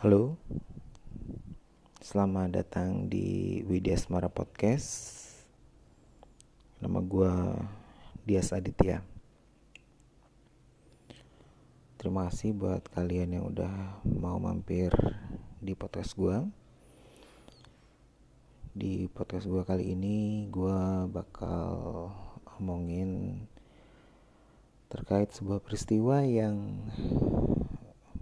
Halo, 0.00 0.40
selamat 2.00 2.56
datang 2.56 3.12
di 3.12 3.60
Widya 3.68 4.00
Asmara 4.00 4.32
Podcast. 4.32 4.88
Nama 6.80 7.04
gue 7.04 7.32
Dias 8.24 8.48
Aditya. 8.56 9.04
Terima 12.00 12.32
kasih 12.32 12.56
buat 12.56 12.80
kalian 12.96 13.36
yang 13.36 13.52
udah 13.52 14.00
mau 14.08 14.40
mampir 14.40 14.88
di 15.60 15.76
podcast 15.76 16.16
gue. 16.16 16.48
Di 18.72 19.04
podcast 19.12 19.44
gue 19.52 19.60
kali 19.68 19.92
ini 19.92 20.48
gue 20.48 21.12
bakal 21.12 22.08
ngomongin 22.56 23.36
terkait 24.88 25.28
sebuah 25.36 25.60
peristiwa 25.60 26.24
yang 26.24 26.88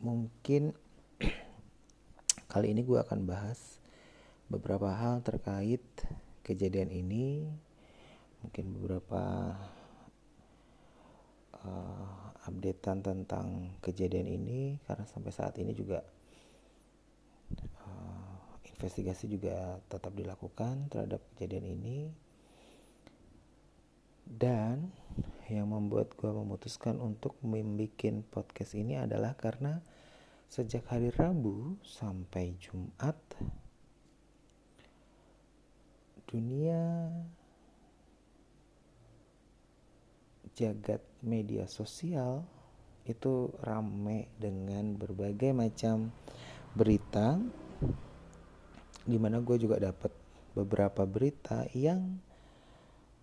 mungkin 0.00 0.72
kali 2.52 2.72
ini 2.72 2.80
gue 2.80 2.96
akan 2.96 3.28
bahas 3.28 3.78
beberapa 4.48 4.88
hal 4.90 5.20
terkait 5.20 5.84
kejadian 6.44 6.92
ini 6.92 7.48
mungkin 8.44 8.76
beberapa 8.76 9.56
uh, 11.64 12.24
updatean 12.44 13.00
tentang 13.00 13.72
kejadian 13.80 14.28
ini 14.28 14.76
karena 14.84 15.08
sampai 15.08 15.32
saat 15.32 15.56
ini 15.56 15.72
juga 15.72 16.04
uh, 17.88 18.36
investigasi 18.68 19.32
juga 19.32 19.80
tetap 19.88 20.12
dilakukan 20.12 20.92
terhadap 20.92 21.24
kejadian 21.34 21.64
ini. 21.80 21.98
Dan 24.24 24.88
yang 25.52 25.68
membuat 25.68 26.16
gue 26.16 26.32
memutuskan 26.32 26.96
untuk 26.96 27.36
membuat 27.44 28.24
podcast 28.24 28.72
ini 28.72 28.96
adalah 28.96 29.36
karena 29.36 29.84
sejak 30.48 30.88
hari 30.88 31.12
Rabu 31.12 31.76
sampai 31.84 32.56
Jumat 32.56 33.16
dunia. 36.34 37.14
Jagat 40.58 41.02
media 41.22 41.70
sosial 41.70 42.42
itu 43.06 43.54
rame 43.62 44.30
dengan 44.38 44.98
berbagai 44.98 45.54
macam 45.54 46.10
berita 46.74 47.38
di 49.04 49.20
mana 49.20 49.38
gue 49.44 49.60
juga 49.60 49.76
dapat 49.78 50.10
beberapa 50.56 51.04
berita 51.04 51.68
yang 51.76 52.18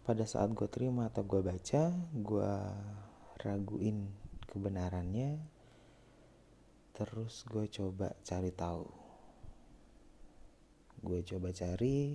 pada 0.06 0.28
saat 0.28 0.54
gue 0.54 0.68
terima 0.70 1.10
atau 1.10 1.24
gue 1.26 1.42
baca 1.42 1.92
gue 2.16 2.54
raguin 3.42 4.12
kebenarannya. 4.48 5.40
Terus 6.92 7.48
gue 7.48 7.66
coba 7.72 8.14
cari 8.22 8.52
tahu. 8.54 8.86
Gue 11.02 11.26
coba 11.26 11.50
cari 11.50 12.14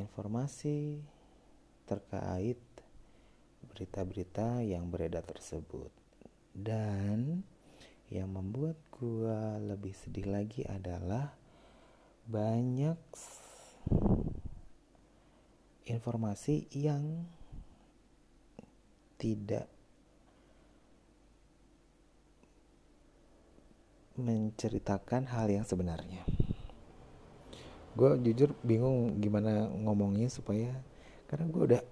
informasi 0.00 0.96
terkait 1.84 2.56
berita-berita 3.68 4.64
yang 4.64 4.88
beredar 4.88 5.22
tersebut. 5.28 5.92
Dan 6.50 7.44
yang 8.10 8.32
membuat 8.32 8.80
gua 8.90 9.60
lebih 9.60 9.94
sedih 9.94 10.26
lagi 10.26 10.66
adalah 10.66 11.30
banyak 12.26 12.98
informasi 15.86 16.66
yang 16.74 17.26
tidak 19.20 19.68
menceritakan 24.16 25.28
hal 25.32 25.48
yang 25.48 25.64
sebenarnya 25.64 26.39
gue 27.98 28.10
jujur 28.30 28.54
bingung 28.62 29.18
gimana 29.18 29.66
ngomongnya 29.66 30.30
supaya 30.30 30.70
karena 31.26 31.46
gue 31.50 31.62
udah 31.74 31.82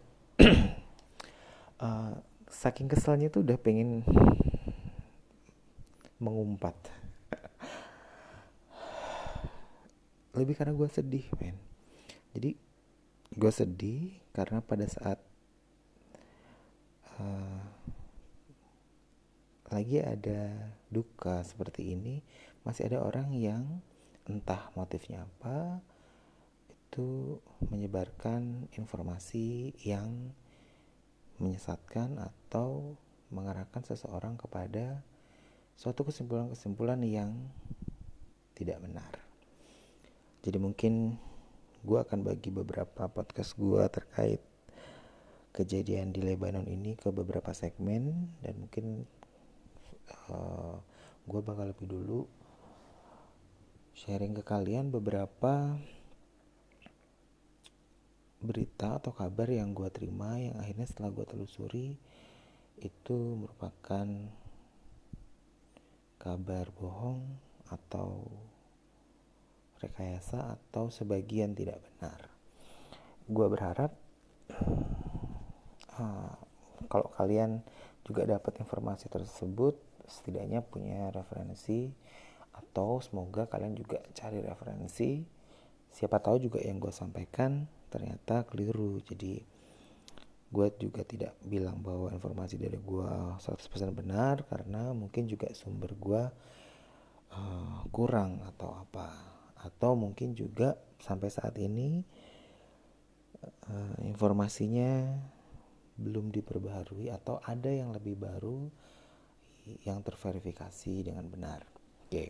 uh, 1.83 2.13
saking 2.63 2.89
keselnya 2.91 3.29
tuh 3.29 3.45
udah 3.45 3.59
pengen 3.61 4.03
mengumpat. 6.19 6.75
Lebih 10.35 10.55
karena 10.55 10.75
gue 10.75 10.89
sedih 10.91 11.27
men. 11.39 11.57
Jadi 12.35 12.55
gue 13.35 13.53
sedih 13.55 14.19
karena 14.35 14.59
pada 14.63 14.87
saat 14.87 15.19
uh, 17.19 17.63
lagi 19.69 20.01
ada 20.01 20.73
duka 20.89 21.45
seperti 21.45 21.93
ini 21.95 22.25
masih 22.65 22.89
ada 22.89 23.05
orang 23.05 23.31
yang 23.37 23.63
entah 24.29 24.73
motifnya 24.77 25.25
apa 25.25 25.81
itu 26.89 27.37
menyebarkan 27.69 28.73
informasi 28.73 29.77
yang 29.85 30.33
menyesatkan 31.37 32.17
atau 32.17 32.97
mengarahkan 33.29 33.85
seseorang 33.85 34.41
kepada 34.41 35.05
suatu 35.77 36.09
kesimpulan-kesimpulan 36.09 36.99
yang 37.05 37.37
tidak 38.57 38.81
benar. 38.81 39.13
Jadi 40.41 40.57
mungkin 40.57 41.21
gue 41.85 41.99
akan 42.01 42.25
bagi 42.25 42.49
beberapa 42.49 43.07
podcast 43.07 43.55
gue 43.55 43.85
terkait 43.93 44.41
kejadian 45.53 46.11
di 46.11 46.25
Lebanon 46.25 46.67
ini 46.67 46.97
ke 46.97 47.13
beberapa 47.13 47.53
segmen 47.53 48.33
dan 48.41 48.55
mungkin 48.59 49.05
uh, 50.27 50.33
eh, 50.33 50.77
gue 51.29 51.41
bakal 51.45 51.71
lebih 51.71 51.87
dulu 51.87 52.27
sharing 53.95 54.35
ke 54.39 54.43
kalian 54.47 54.91
beberapa 54.95 55.79
berita 58.39 59.03
atau 59.03 59.11
kabar 59.11 59.51
yang 59.51 59.75
gue 59.75 59.91
terima 59.91 60.39
yang 60.39 60.55
akhirnya 60.63 60.87
setelah 60.87 61.11
gue 61.11 61.27
telusuri 61.27 61.89
itu 62.79 63.19
merupakan 63.35 64.07
kabar 66.23 66.71
bohong 66.79 67.27
atau 67.67 68.27
rekayasa 69.83 70.59
atau 70.59 70.91
sebagian 70.91 71.55
tidak 71.55 71.83
benar. 71.83 72.31
Gue 73.27 73.47
berharap 73.51 73.95
uh, 75.99 76.35
kalau 76.93 77.11
kalian 77.19 77.63
juga 78.07 78.25
dapat 78.25 78.63
informasi 78.63 79.11
tersebut 79.11 79.75
setidaknya 80.09 80.65
punya 80.65 81.13
referensi 81.13 81.93
atau 82.57 82.99
semoga 83.05 83.45
kalian 83.47 83.77
juga 83.77 84.01
cari 84.17 84.41
referensi 84.41 85.23
siapa 85.93 86.19
tahu 86.19 86.49
juga 86.49 86.59
yang 86.65 86.81
gue 86.81 86.91
sampaikan 86.91 87.69
ternyata 87.89 88.45
keliru 88.45 89.01
jadi 89.05 89.43
gue 90.49 90.67
juga 90.81 91.05
tidak 91.05 91.37
bilang 91.45 91.85
bahwa 91.85 92.09
informasi 92.09 92.57
dari 92.57 92.81
gue 92.81 93.11
100% 93.37 93.45
benar 93.93 94.49
karena 94.49 94.97
mungkin 94.97 95.29
juga 95.29 95.53
sumber 95.53 95.93
gue 95.93 96.23
uh, 97.37 97.81
kurang 97.93 98.41
atau 98.49 98.73
apa 98.73 99.13
atau 99.61 99.93
mungkin 99.99 100.33
juga 100.33 100.79
sampai 101.03 101.29
saat 101.29 101.53
ini 101.61 102.01
uh, 103.45 103.97
informasinya 104.07 105.19
belum 105.99 106.31
diperbaharui 106.31 107.11
atau 107.11 107.43
ada 107.43 107.69
yang 107.69 107.91
lebih 107.91 108.15
baru 108.15 108.71
yang 109.85 110.01
terverifikasi 110.01 111.11
dengan 111.11 111.27
benar. 111.29 111.61
Oke. 112.07 112.09
Okay. 112.09 112.29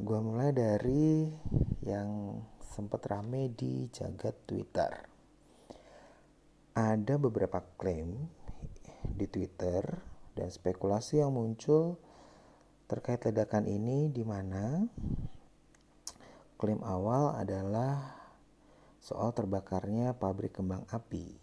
Gua 0.00 0.18
mulai 0.20 0.50
dari 0.50 1.30
yang 1.84 2.40
sempat 2.80 3.04
rame 3.12 3.52
di 3.52 3.92
jagat 3.92 4.32
Twitter. 4.48 4.88
Ada 6.72 7.20
beberapa 7.20 7.60
klaim 7.76 8.16
di 9.04 9.28
Twitter 9.28 9.84
dan 10.32 10.48
spekulasi 10.48 11.20
yang 11.20 11.36
muncul 11.36 12.00
terkait 12.88 13.20
ledakan 13.20 13.68
ini 13.68 14.08
di 14.08 14.24
mana 14.24 14.80
klaim 16.56 16.80
awal 16.80 17.36
adalah 17.36 18.16
soal 18.96 19.36
terbakarnya 19.36 20.16
pabrik 20.16 20.56
kembang 20.56 20.88
api 20.88 21.36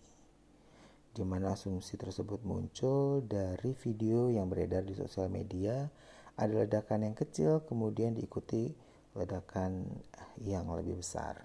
di 1.13 1.21
mana 1.21 1.53
asumsi 1.53 2.01
tersebut 2.01 2.41
muncul 2.41 3.21
dari 3.21 3.77
video 3.77 4.33
yang 4.33 4.49
beredar 4.49 4.81
di 4.81 4.97
sosial 4.97 5.29
media 5.29 5.85
ada 6.33 6.65
ledakan 6.65 7.05
yang 7.05 7.13
kecil 7.13 7.61
kemudian 7.69 8.17
diikuti 8.17 8.86
ledakan 9.17 9.89
yang 10.39 10.69
lebih 10.69 11.01
besar. 11.01 11.41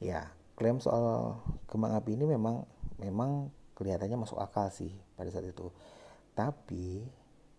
Ya, 0.00 0.32
klaim 0.56 0.80
soal 0.80 1.36
kembang 1.68 1.92
api 1.98 2.16
ini 2.16 2.24
memang 2.24 2.64
memang 3.02 3.52
kelihatannya 3.76 4.16
masuk 4.22 4.38
akal 4.40 4.70
sih 4.72 4.94
pada 5.18 5.28
saat 5.28 5.50
itu. 5.50 5.68
Tapi 6.32 7.04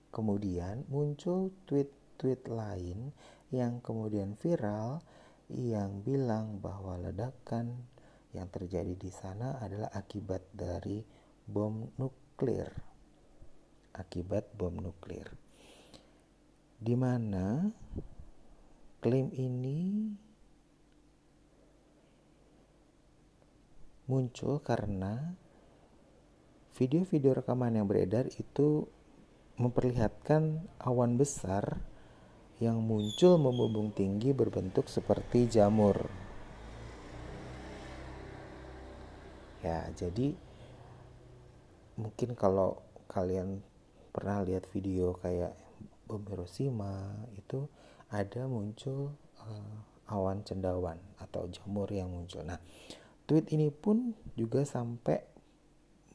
kemudian 0.10 0.88
muncul 0.89 1.54
tweet-tweet 1.68 2.48
lain 2.50 3.13
yang 3.51 3.83
kemudian 3.83 4.39
viral 4.39 5.04
yang 5.51 6.00
bilang 6.01 6.63
bahwa 6.63 6.95
ledakan 6.95 7.83
yang 8.31 8.48
terjadi 8.48 8.95
di 8.95 9.12
sana 9.12 9.60
adalah 9.60 9.92
akibat 9.92 10.48
dari 10.56 11.04
bom 11.44 11.92
nuklir. 12.00 12.72
Akibat 13.92 14.56
bom 14.56 14.72
nuklir. 14.80 15.28
Di 16.80 16.95
mana 16.95 17.68
klaim 19.01 19.33
ini 19.33 20.13
muncul 24.06 24.62
karena 24.62 25.33
video-video 26.77 27.42
rekaman 27.42 27.81
yang 27.81 27.89
beredar 27.89 28.30
itu 28.38 28.86
memperlihatkan 29.57 30.62
awan 30.86 31.18
besar 31.18 31.81
yang 32.62 32.77
muncul 32.77 33.42
membumbung 33.42 33.89
tinggi 33.89 34.38
berbentuk 34.38 34.86
seperti 34.86 35.50
jamur. 35.50 36.06
ya 39.62 39.86
jadi 39.94 40.33
mungkin 41.97 42.33
kalau 42.33 42.81
kalian 43.06 43.62
pernah 44.09 44.42
lihat 44.42 44.65
video 44.74 45.13
kayak 45.21 45.54
bom 46.09 46.25
Hiroshima 46.25 47.13
itu 47.38 47.69
ada 48.11 48.45
muncul 48.45 49.15
uh, 49.39 49.77
awan 50.11 50.43
cendawan 50.43 50.99
atau 51.17 51.47
jamur 51.47 51.87
yang 51.87 52.11
muncul. 52.11 52.43
Nah, 52.43 52.59
tweet 53.25 53.47
ini 53.55 53.71
pun 53.71 54.11
juga 54.35 54.67
sampai 54.67 55.23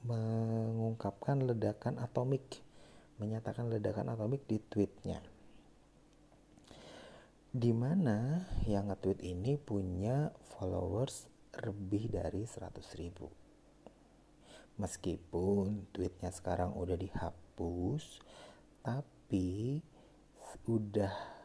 mengungkapkan 0.05 1.43
ledakan 1.43 1.99
atomik, 1.99 2.61
menyatakan 3.19 3.73
ledakan 3.73 4.13
atomik 4.13 4.45
di 4.45 4.61
tweetnya. 4.61 5.25
Di 7.57 7.73
mana 7.73 8.45
yang 8.69 8.93
nge-tweet 8.93 9.25
ini 9.25 9.57
punya 9.57 10.29
followers 10.55 11.25
lebih 11.57 12.13
dari 12.13 12.45
100 12.45 13.01
ribu 13.01 13.33
meskipun 14.77 15.89
tweetnya 15.93 16.29
sekarang 16.29 16.77
udah 16.77 17.01
dihapus 17.01 18.21
tapi 18.85 19.81
udah 20.69 21.36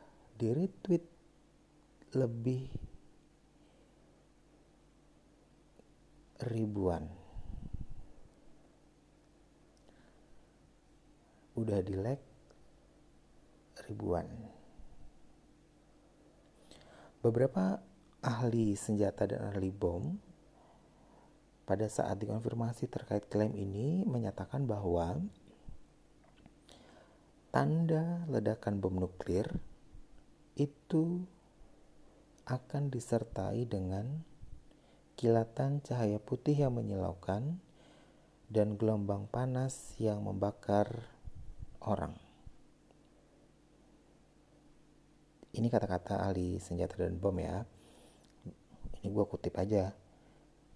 di 0.42 0.50
retweet 0.50 1.06
lebih 2.18 2.66
ribuan. 6.50 7.06
Udah 11.54 11.78
di 11.86 11.94
like 11.94 12.26
ribuan. 13.86 14.26
Beberapa 17.22 17.78
ahli 18.26 18.74
senjata 18.74 19.30
dan 19.30 19.54
ahli 19.54 19.70
bom 19.70 20.18
pada 21.70 21.86
saat 21.86 22.18
dikonfirmasi 22.18 22.90
terkait 22.90 23.30
klaim 23.30 23.54
ini 23.54 24.02
menyatakan 24.10 24.66
bahwa 24.66 25.22
tanda 27.54 28.26
ledakan 28.26 28.82
bom 28.82 28.98
nuklir 28.98 29.46
itu 30.56 31.24
akan 32.48 32.92
disertai 32.92 33.64
dengan 33.64 34.24
kilatan 35.16 35.80
cahaya 35.86 36.18
putih 36.18 36.58
yang 36.58 36.76
menyilaukan 36.76 37.62
dan 38.52 38.68
gelombang 38.76 39.30
panas 39.32 39.96
yang 40.02 40.20
membakar 40.26 41.08
orang. 41.80 42.18
Ini 45.52 45.68
kata-kata 45.68 46.24
ahli 46.26 46.60
senjata 46.60 46.96
dan 46.96 47.20
bom 47.20 47.36
ya 47.36 47.68
ini 49.02 49.10
gue 49.10 49.26
kutip 49.26 49.58
aja 49.58 49.98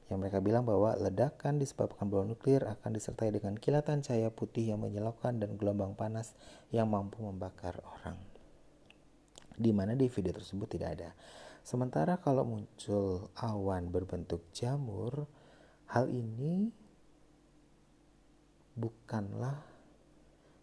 yang 0.09 0.21
mereka 0.21 0.37
bilang 0.37 0.65
bahwa 0.65 0.93
ledakan 0.97 1.57
disebabkan 1.57 2.09
bom 2.09 2.25
nuklir 2.25 2.61
akan 2.65 2.93
disertai 2.93 3.33
dengan 3.33 3.57
kilatan 3.57 4.05
cahaya 4.05 4.29
putih 4.29 4.73
yang 4.73 4.81
menyilaukan 4.81 5.41
dan 5.41 5.57
gelombang 5.57 5.97
panas 5.97 6.37
yang 6.69 6.89
mampu 6.89 7.21
membakar 7.25 7.81
orang. 7.81 8.34
Di 9.55 9.71
mana 9.71 9.95
di 9.95 10.11
video 10.11 10.35
tersebut 10.35 10.67
tidak 10.67 10.89
ada. 10.99 11.09
Sementara 11.65 12.21
kalau 12.21 12.45
muncul 12.45 13.33
awan 13.41 13.89
berbentuk 13.89 14.53
jamur, 14.53 15.25
hal 15.89 16.11
ini 16.11 16.69
bukanlah 18.75 19.63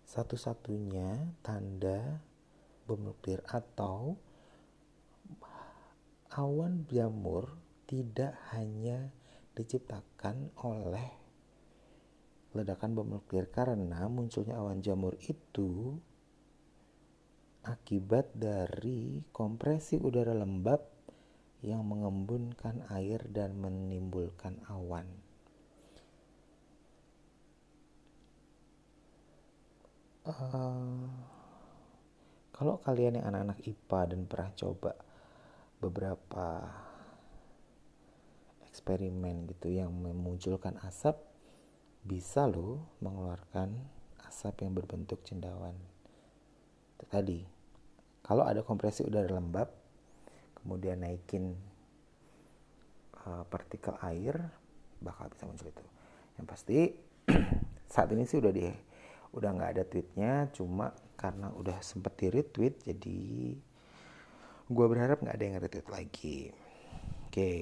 satu-satunya 0.04 1.40
tanda 1.40 2.20
bom 2.84 3.00
nuklir 3.00 3.40
atau 3.48 4.20
awan 6.36 6.84
jamur 6.84 7.56
tidak 7.88 8.36
hanya 8.52 9.08
diciptakan 9.56 10.52
oleh 10.60 11.08
ledakan 12.52 12.92
bom 12.92 13.08
nuklir 13.08 13.48
karena 13.48 14.04
munculnya 14.12 14.60
awan 14.60 14.84
jamur 14.84 15.16
itu 15.24 15.96
akibat 17.62 18.34
dari 18.34 19.22
kompresi 19.30 19.98
udara 20.02 20.34
lembab 20.34 20.82
yang 21.62 21.86
mengembunkan 21.86 22.82
air 22.90 23.22
dan 23.30 23.54
menimbulkan 23.54 24.58
awan. 24.66 25.06
Uh, 30.22 31.06
kalau 32.54 32.78
kalian 32.82 33.18
yang 33.18 33.26
anak-anak 33.30 33.58
IPA 33.66 34.00
dan 34.14 34.20
pernah 34.26 34.50
coba 34.54 34.92
beberapa 35.82 36.46
eksperimen 38.70 39.50
gitu 39.50 39.70
yang 39.70 39.90
memunculkan 39.90 40.78
asap 40.86 41.18
bisa 42.02 42.46
loh 42.46 42.82
mengeluarkan 43.02 43.74
asap 44.26 44.66
yang 44.66 44.74
berbentuk 44.74 45.22
cendawan. 45.26 45.74
Tadi, 47.02 47.51
kalau 48.32 48.48
ada 48.48 48.64
kompresi 48.64 49.04
udara 49.04 49.28
lembab, 49.28 49.68
kemudian 50.56 51.04
naikin 51.04 51.52
uh, 53.28 53.44
partikel 53.44 53.92
air 54.00 54.40
bakal 55.04 55.28
bisa 55.28 55.44
muncul 55.44 55.68
itu. 55.68 55.84
Yang 56.40 56.46
pasti 56.48 56.78
saat 57.92 58.08
ini 58.08 58.24
sih 58.24 58.40
udah 58.40 58.48
di 58.48 58.72
udah 59.36 59.52
nggak 59.52 59.70
ada 59.76 59.84
tweetnya 59.84 60.48
cuma 60.48 60.96
karena 61.20 61.52
udah 61.52 61.76
sempet 61.84 62.16
di 62.16 62.26
retweet 62.32 62.80
jadi 62.88 63.20
gue 64.64 64.86
berharap 64.88 65.20
nggak 65.20 65.36
ada 65.36 65.44
yang 65.44 65.60
retweet 65.60 65.88
lagi. 65.92 66.48
Oke. 67.28 67.36
Okay. 67.36 67.60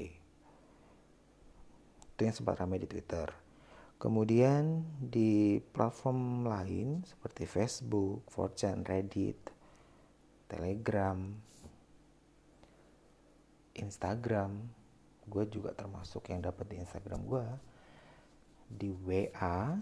itu 2.15 2.21
yang 2.31 2.37
sempat 2.39 2.63
ramai 2.63 2.79
di 2.79 2.87
twitter. 2.87 3.27
Kemudian 3.99 4.87
di 5.03 5.59
platform 5.59 6.47
lain 6.47 7.03
seperti 7.03 7.43
Facebook, 7.43 8.23
4chan, 8.31 8.87
Reddit, 8.87 9.50
Telegram, 10.51 11.19
Instagram. 13.79 14.51
Gue 15.31 15.47
juga 15.47 15.71
termasuk 15.71 16.27
yang 16.27 16.43
dapat 16.43 16.67
di 16.75 16.83
Instagram 16.83 17.23
gue 17.23 17.47
di 18.71 18.95
WA 18.95 19.75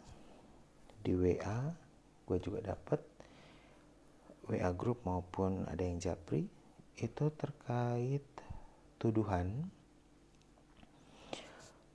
di 1.05 1.13
WA 1.13 1.61
gue 2.25 2.39
juga 2.41 2.73
dapat 2.73 3.01
WA 4.49 4.73
grup 4.73 5.05
maupun 5.05 5.69
ada 5.69 5.85
yang 5.85 6.01
japri 6.01 6.49
itu 6.97 7.25
terkait 7.37 8.25
tuduhan 8.97 9.69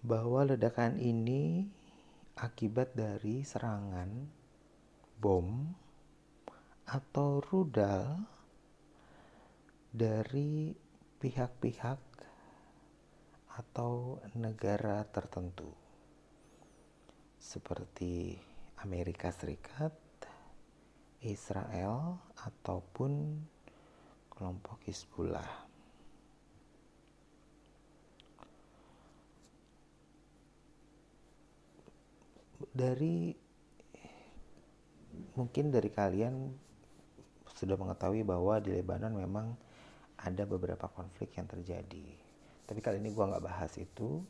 bahwa 0.06 0.46
ledakan 0.46 1.02
ini 1.02 1.66
akibat 2.38 2.94
dari 2.94 3.42
serangan 3.42 4.30
bom 5.18 5.74
atau 6.86 7.42
rudal 7.42 8.22
dari 9.94 10.74
pihak-pihak 11.22 12.02
atau 13.54 14.18
negara 14.34 15.06
tertentu 15.06 15.70
seperti 17.38 18.34
Amerika 18.82 19.30
Serikat, 19.30 19.94
Israel 21.22 22.18
ataupun 22.42 23.38
kelompok 24.34 24.82
Hizbullah. 24.90 25.70
Dari 32.74 33.38
mungkin 35.38 35.70
dari 35.70 35.94
kalian 35.94 36.50
sudah 37.54 37.78
mengetahui 37.78 38.26
bahwa 38.26 38.58
di 38.58 38.74
Lebanon 38.74 39.14
memang 39.14 39.54
ada 40.24 40.44
beberapa 40.48 40.88
konflik 40.88 41.36
yang 41.36 41.48
terjadi. 41.52 42.08
Tapi 42.64 42.80
kali 42.80 43.04
ini 43.04 43.12
gue 43.12 43.24
nggak 43.28 43.44
bahas 43.44 43.76
itu. 43.76 44.24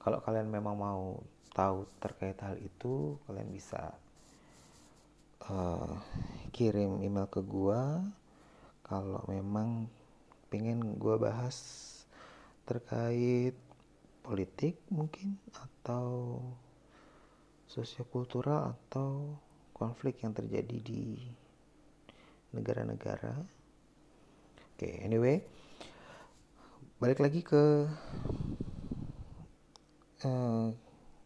Kalau 0.00 0.18
kalian 0.24 0.48
memang 0.48 0.74
mau 0.76 1.20
tahu 1.52 1.88
terkait 2.00 2.36
hal 2.44 2.56
itu 2.60 3.16
kalian 3.24 3.48
bisa 3.48 3.96
uh, 5.48 5.96
kirim 6.52 7.00
email 7.00 7.28
ke 7.32 7.40
gue 7.40 7.80
kalau 8.84 9.24
memang 9.28 9.88
pengen 10.52 11.00
gue 11.00 11.16
bahas 11.16 11.56
terkait 12.68 13.56
politik 14.20 14.78
mungkin 14.92 15.40
atau 15.56 16.38
sosiokultural 17.66 18.76
atau 18.76 19.34
konflik 19.72 20.22
yang 20.22 20.36
terjadi 20.36 20.76
di 20.80 21.18
negara-negara 22.52 23.55
Oke, 24.76 24.92
okay, 24.92 25.08
anyway, 25.08 25.40
balik 27.00 27.24
lagi 27.24 27.40
ke 27.40 27.88
uh, 30.20 30.68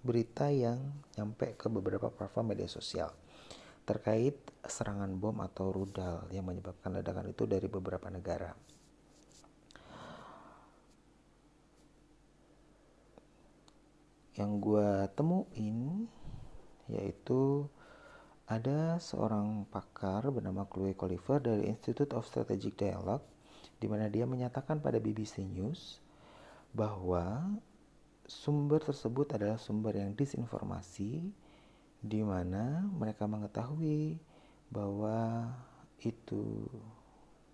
berita 0.06 0.54
yang 0.54 0.78
nyampe 1.18 1.58
ke 1.58 1.66
beberapa 1.66 2.14
platform 2.14 2.54
media 2.54 2.70
sosial 2.70 3.10
terkait 3.82 4.38
serangan 4.62 5.10
bom 5.18 5.34
atau 5.42 5.74
rudal 5.74 6.30
yang 6.30 6.46
menyebabkan 6.46 6.94
ledakan 6.94 7.34
itu 7.34 7.42
dari 7.50 7.66
beberapa 7.66 8.06
negara. 8.06 8.54
Yang 14.38 14.50
gue 14.62 14.90
temuin 15.18 16.06
yaitu 16.86 17.66
ada 18.46 19.02
seorang 19.02 19.66
pakar 19.66 20.30
bernama 20.30 20.70
Chloe 20.70 20.94
Colliver 20.94 21.42
dari 21.42 21.66
Institute 21.66 22.14
of 22.14 22.22
Strategic 22.30 22.78
Dialogue 22.78 23.39
di 23.80 23.88
mana 23.88 24.12
dia 24.12 24.28
menyatakan 24.28 24.84
pada 24.84 25.00
BBC 25.00 25.40
News 25.42 26.04
bahwa 26.76 27.48
sumber 28.28 28.78
tersebut 28.84 29.34
adalah 29.34 29.58
sumber 29.58 29.96
yang 29.98 30.14
disinformasi 30.14 31.32
di 32.00 32.20
mana 32.22 32.86
mereka 32.92 33.24
mengetahui 33.26 34.20
bahwa 34.70 35.50
itu 36.00 36.68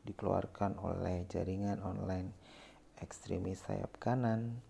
dikeluarkan 0.07 0.79
oleh 0.79 1.27
jaringan 1.27 1.83
online 1.83 2.31
ekstremis 3.01 3.65
sayap 3.67 3.97
kanan 3.99 4.61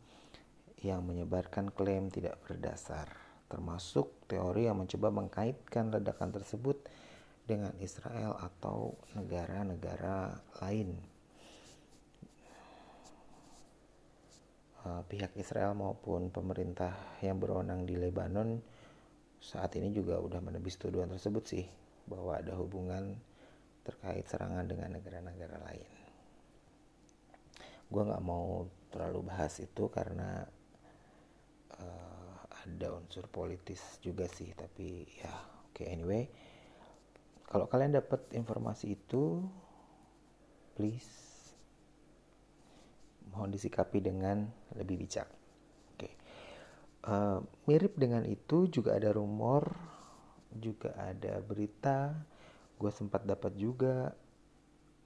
yang 0.81 1.05
menyebarkan 1.05 1.73
klaim 1.73 2.09
tidak 2.09 2.41
berdasar 2.47 3.09
termasuk 3.51 4.13
teori 4.27 4.67
yang 4.71 4.79
mencoba 4.81 5.11
mengkaitkan 5.13 5.93
ledakan 5.93 6.31
tersebut 6.35 6.77
dengan 7.47 7.71
Israel 7.79 8.35
atau 8.43 8.99
negara-negara 9.15 10.35
lain 10.63 11.16
uh, 14.87 15.03
pihak 15.11 15.35
Israel 15.35 15.75
maupun 15.75 16.31
pemerintah 16.31 16.95
yang 17.19 17.43
berwenang 17.43 17.83
di 17.83 17.99
Lebanon 17.99 18.63
saat 19.43 19.75
ini 19.75 19.91
juga 19.91 20.23
udah 20.23 20.39
menebis 20.39 20.79
tuduhan 20.79 21.11
tersebut 21.11 21.45
sih 21.45 21.67
bahwa 22.07 22.39
ada 22.39 22.55
hubungan 22.55 23.19
terkait 23.83 24.27
serangan 24.27 24.67
dengan 24.67 24.95
negara-negara 24.95 25.59
lain. 25.63 25.91
Gue 27.87 28.03
nggak 28.03 28.25
mau 28.27 28.67
terlalu 28.91 29.31
bahas 29.31 29.55
itu 29.63 29.87
karena 29.91 30.43
uh, 31.79 32.39
ada 32.67 32.99
unsur 32.99 33.31
politis 33.31 34.03
juga 34.03 34.27
sih, 34.27 34.51
tapi 34.59 35.07
ya 35.23 35.31
oke 35.71 35.83
okay, 35.83 35.95
anyway. 35.95 36.27
Kalau 37.47 37.71
kalian 37.71 37.95
dapat 37.95 38.27
informasi 38.35 38.99
itu, 38.99 39.39
please 40.75 41.36
mohon 43.37 43.53
disikapi 43.53 44.01
dengan 44.01 44.49
lebih 44.73 45.05
bijak. 45.05 45.29
Oke, 45.93 46.09
uh, 47.05 47.45
mirip 47.69 48.01
dengan 48.01 48.25
itu 48.25 48.65
juga 48.73 48.97
ada 48.97 49.13
rumor, 49.13 49.77
juga 50.57 50.97
ada 50.97 51.45
berita. 51.45 52.17
Gue 52.81 52.89
sempat 52.89 53.29
dapat 53.29 53.53
juga 53.61 54.17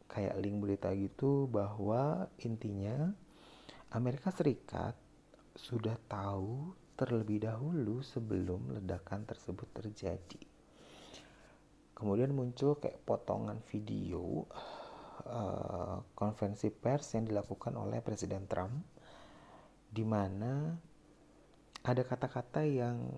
kayak 0.06 0.38
link 0.38 0.62
berita 0.62 0.94
gitu 0.94 1.50
bahwa 1.50 2.30
intinya 2.42 3.10
Amerika 3.90 4.30
Serikat 4.30 4.94
sudah 5.58 5.98
tahu 6.06 6.74
terlebih 6.94 7.42
dahulu 7.42 8.06
sebelum 8.06 8.78
ledakan 8.78 9.26
tersebut 9.26 9.66
terjadi. 9.74 10.42
Kemudian 11.98 12.30
muncul 12.32 12.78
kayak 12.78 13.02
potongan 13.02 13.58
video 13.66 14.46
uh, 15.26 15.96
konferensi 16.16 16.72
pers 16.72 17.16
yang 17.16 17.28
dilakukan 17.28 17.76
oleh 17.76 18.00
Presiden 18.00 18.48
Trump 18.48 18.74
di 19.90 20.06
mana 20.06 20.78
ada 21.82 22.02
kata-kata 22.04 22.62
yang 22.62 23.08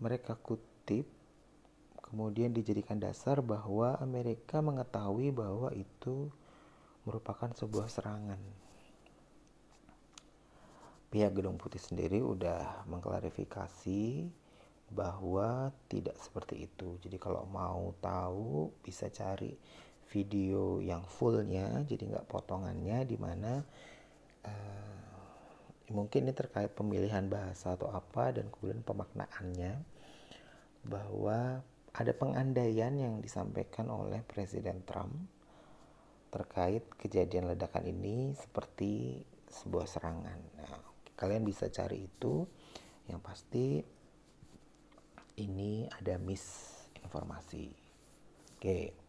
mereka 0.00 0.38
kutip 0.38 1.08
kemudian 2.06 2.54
dijadikan 2.54 3.02
dasar 3.02 3.42
bahwa 3.42 3.98
Amerika 3.98 4.62
mengetahui 4.62 5.34
bahwa 5.34 5.74
itu 5.74 6.30
merupakan 7.02 7.50
sebuah 7.50 7.90
serangan. 7.90 8.38
Pihak 11.10 11.38
Gedung 11.38 11.58
Putih 11.58 11.82
sendiri 11.82 12.18
udah 12.22 12.86
mengklarifikasi 12.90 14.26
bahwa 14.90 15.74
tidak 15.90 16.18
seperti 16.22 16.66
itu. 16.70 16.98
Jadi 17.02 17.18
kalau 17.18 17.46
mau 17.46 17.94
tahu 17.98 18.70
bisa 18.82 19.10
cari 19.10 19.54
video 20.10 20.78
yang 20.82 21.02
fullnya 21.06 21.82
jadi 21.84 22.02
nggak 22.16 22.28
potongannya 22.30 23.02
di 23.04 23.16
mana 23.18 23.60
uh, 24.46 25.06
mungkin 25.90 26.26
ini 26.26 26.34
terkait 26.34 26.74
pemilihan 26.74 27.26
bahasa 27.30 27.74
atau 27.78 27.90
apa 27.94 28.34
dan 28.34 28.50
kemudian 28.50 28.82
pemaknaannya 28.82 29.74
bahwa 30.86 31.62
ada 31.96 32.12
pengandaian 32.12 32.92
yang 32.92 33.14
disampaikan 33.24 33.88
oleh 33.88 34.20
Presiden 34.26 34.84
Trump 34.84 35.16
terkait 36.28 36.84
kejadian 37.00 37.48
ledakan 37.48 37.88
ini 37.88 38.36
seperti 38.36 39.24
sebuah 39.48 39.88
serangan. 39.88 40.38
Nah, 40.60 40.76
kalian 41.16 41.46
bisa 41.48 41.72
cari 41.72 42.04
itu. 42.04 42.44
Yang 43.08 43.20
pasti 43.22 43.66
ini 45.40 45.88
ada 45.88 46.20
misinformasi. 46.20 47.66
Oke. 47.72 48.60
Okay. 48.60 49.05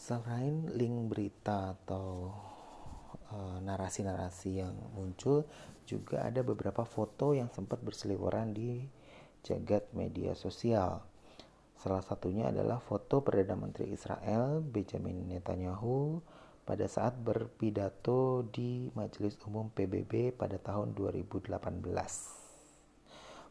Selain 0.00 0.64
link 0.72 1.12
berita 1.12 1.76
atau 1.76 2.32
eh, 3.36 3.58
narasi-narasi 3.60 4.64
yang 4.64 4.72
muncul 4.96 5.44
juga 5.84 6.24
ada 6.24 6.40
beberapa 6.40 6.88
foto 6.88 7.36
yang 7.36 7.52
sempat 7.52 7.84
berseliweran 7.84 8.56
di 8.56 8.80
jagat 9.44 9.92
media 9.92 10.32
sosial. 10.32 11.04
Salah 11.76 12.00
satunya 12.00 12.48
adalah 12.48 12.80
foto 12.80 13.20
Perdana 13.20 13.60
Menteri 13.60 13.92
Israel 13.92 14.64
Benjamin 14.64 15.36
Netanyahu 15.36 16.20
pada 16.64 16.88
saat 16.88 17.20
berpidato 17.20 18.48
di 18.48 18.88
Majelis 18.96 19.36
Umum 19.44 19.68
PBB 19.68 20.32
pada 20.32 20.56
tahun 20.56 20.96
2018. 20.96 21.60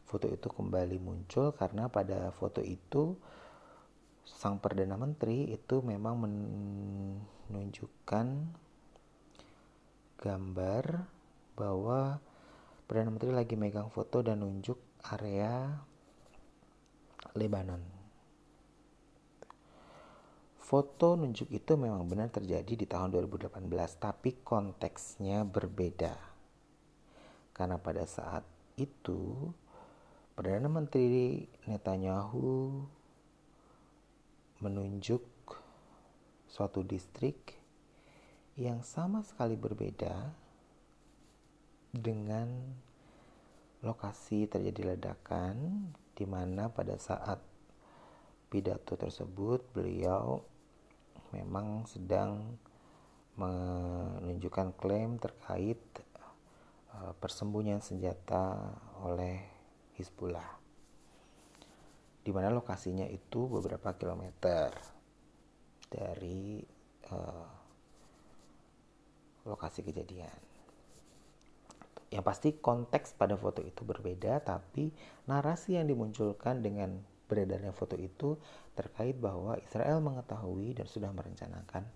Foto 0.02 0.26
itu 0.26 0.48
kembali 0.50 0.98
muncul 0.98 1.54
karena 1.54 1.86
pada 1.86 2.34
foto 2.34 2.58
itu 2.58 3.14
sang 4.30 4.62
Perdana 4.62 4.94
Menteri 4.94 5.50
itu 5.50 5.82
memang 5.82 6.14
menunjukkan 7.50 8.26
gambar 10.20 10.84
bahwa 11.58 12.22
Perdana 12.86 13.10
Menteri 13.10 13.30
lagi 13.34 13.54
megang 13.58 13.90
foto 13.90 14.22
dan 14.22 14.42
nunjuk 14.42 14.78
area 15.14 15.82
Lebanon. 17.34 17.82
Foto 20.58 21.18
nunjuk 21.18 21.50
itu 21.50 21.74
memang 21.74 22.06
benar 22.06 22.30
terjadi 22.30 22.78
di 22.78 22.86
tahun 22.86 23.10
2018, 23.10 23.50
tapi 23.98 24.38
konteksnya 24.46 25.42
berbeda. 25.42 26.14
Karena 27.50 27.74
pada 27.78 28.06
saat 28.06 28.46
itu 28.78 29.50
Perdana 30.38 30.70
Menteri 30.70 31.42
Netanyahu 31.66 32.86
menunjuk 34.60 35.24
suatu 36.44 36.84
distrik 36.84 37.56
yang 38.60 38.84
sama 38.84 39.24
sekali 39.24 39.56
berbeda 39.56 40.36
dengan 41.96 42.76
lokasi 43.80 44.44
terjadi 44.44 44.94
ledakan 44.94 45.88
di 46.12 46.28
mana 46.28 46.68
pada 46.68 47.00
saat 47.00 47.40
pidato 48.52 49.00
tersebut 49.00 49.64
beliau 49.72 50.44
memang 51.32 51.88
sedang 51.88 52.60
menunjukkan 53.40 54.76
klaim 54.76 55.16
terkait 55.16 55.80
uh, 56.92 57.16
persembunyian 57.16 57.80
senjata 57.80 58.76
oleh 59.00 59.40
Hizbullah 59.96 60.59
di 62.20 62.30
mana 62.30 62.52
lokasinya 62.52 63.08
itu 63.08 63.48
beberapa 63.48 63.96
kilometer 63.96 64.68
dari 65.88 66.60
uh, 67.10 67.48
lokasi 69.48 69.80
kejadian. 69.82 70.38
Yang 72.10 72.24
pasti 72.26 72.48
konteks 72.58 73.14
pada 73.14 73.38
foto 73.38 73.62
itu 73.62 73.86
berbeda, 73.86 74.42
tapi 74.42 74.90
narasi 75.30 75.78
yang 75.78 75.86
dimunculkan 75.86 76.58
dengan 76.58 76.98
beredarnya 77.30 77.70
foto 77.70 77.94
itu 77.94 78.34
terkait 78.74 79.14
bahwa 79.14 79.54
Israel 79.62 80.02
mengetahui 80.02 80.74
dan 80.74 80.90
sudah 80.90 81.14
merencanakan 81.14 81.86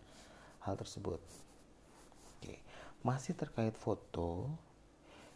hal 0.63 0.75
tersebut. 0.79 1.19
Oke. 2.39 2.63
Masih 3.03 3.35
terkait 3.35 3.75
foto, 3.75 4.47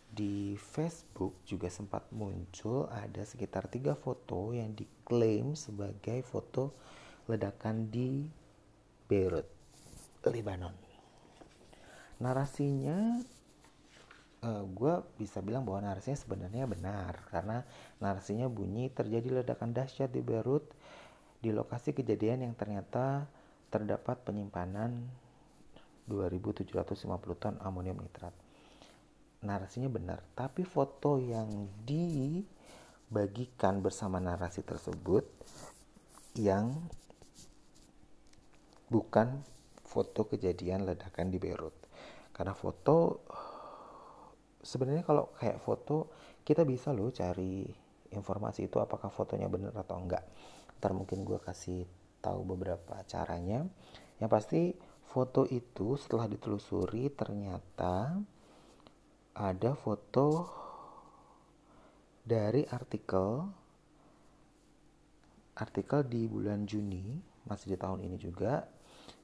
di 0.08 0.56
Facebook 0.56 1.44
juga 1.44 1.68
sempat 1.68 2.08
muncul 2.10 2.88
ada 2.88 3.22
sekitar 3.22 3.68
tiga 3.68 3.92
foto 3.94 4.56
yang 4.56 4.72
diklaim 4.72 5.52
sebagai 5.52 6.24
foto 6.24 6.72
ledakan 7.28 7.92
di 7.92 8.24
Beirut, 9.08 9.46
Lebanon. 10.24 10.72
Narasinya 12.18 13.20
uh, 14.42 14.48
eh, 14.48 14.64
gue 14.64 14.94
bisa 15.20 15.38
bilang 15.44 15.62
bahwa 15.62 15.92
narasinya 15.92 16.18
sebenarnya 16.18 16.64
benar 16.66 17.20
karena 17.30 17.62
narasinya 18.02 18.48
bunyi 18.50 18.90
terjadi 18.90 19.42
ledakan 19.42 19.76
dahsyat 19.76 20.10
di 20.10 20.24
Beirut 20.24 20.66
di 21.38 21.54
lokasi 21.54 21.94
kejadian 21.94 22.42
yang 22.42 22.54
ternyata 22.58 23.30
terdapat 23.70 24.18
penyimpanan 24.26 25.06
2750 26.08 27.04
ton 27.36 27.54
amonium 27.62 28.00
nitrat. 28.00 28.47
Narasinya 29.38 29.86
benar, 29.86 30.22
tapi 30.34 30.66
foto 30.66 31.22
yang 31.22 31.70
dibagikan 31.86 33.78
bersama 33.78 34.18
narasi 34.18 34.66
tersebut 34.66 35.22
yang 36.34 36.74
bukan 38.90 39.44
foto 39.86 40.26
kejadian 40.26 40.84
ledakan 40.88 41.30
di 41.30 41.38
Beirut. 41.38 41.74
Karena 42.34 42.54
foto 42.54 43.22
sebenarnya 44.62 45.06
kalau 45.06 45.30
kayak 45.38 45.62
foto 45.62 46.10
kita 46.42 46.66
bisa 46.66 46.90
loh 46.90 47.14
cari 47.14 47.64
informasi 48.12 48.66
itu 48.66 48.80
apakah 48.80 49.12
fotonya 49.12 49.46
benar 49.46 49.76
atau 49.76 50.00
enggak 50.00 50.24
ntar 50.78 50.94
mungkin 50.94 51.26
gue 51.26 51.38
kasih 51.42 51.84
tahu 52.22 52.46
beberapa 52.54 53.02
caranya 53.04 53.66
yang 54.18 54.30
pasti 54.30 54.74
foto 55.08 55.44
itu 55.48 55.98
setelah 55.98 56.26
ditelusuri 56.30 57.10
ternyata 57.12 58.18
ada 59.38 59.78
foto 59.78 60.50
dari 62.26 62.66
artikel 62.66 63.46
artikel 65.54 66.02
di 66.10 66.26
bulan 66.26 66.66
Juni 66.66 67.14
masih 67.46 67.74
di 67.74 67.76
tahun 67.78 68.02
ini 68.02 68.18
juga 68.18 68.66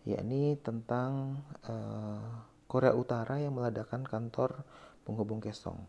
yakni 0.07 0.55
tentang 0.63 1.43
uh, 1.67 2.47
Korea 2.71 2.95
Utara 2.95 3.43
yang 3.43 3.59
meledakkan 3.59 4.07
kantor 4.07 4.63
penghubung 5.03 5.43
Kesong. 5.43 5.83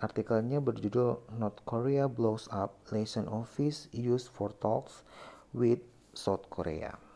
Artikelnya 0.00 0.62
berjudul 0.62 1.34
North 1.36 1.60
Korea 1.66 2.08
Blows 2.08 2.48
Up 2.54 2.78
Liaison 2.88 3.28
Office 3.28 3.90
Used 3.92 4.32
for 4.32 4.54
Talks 4.56 5.02
with 5.52 5.82
South 6.16 6.48
Korea. 6.48 7.09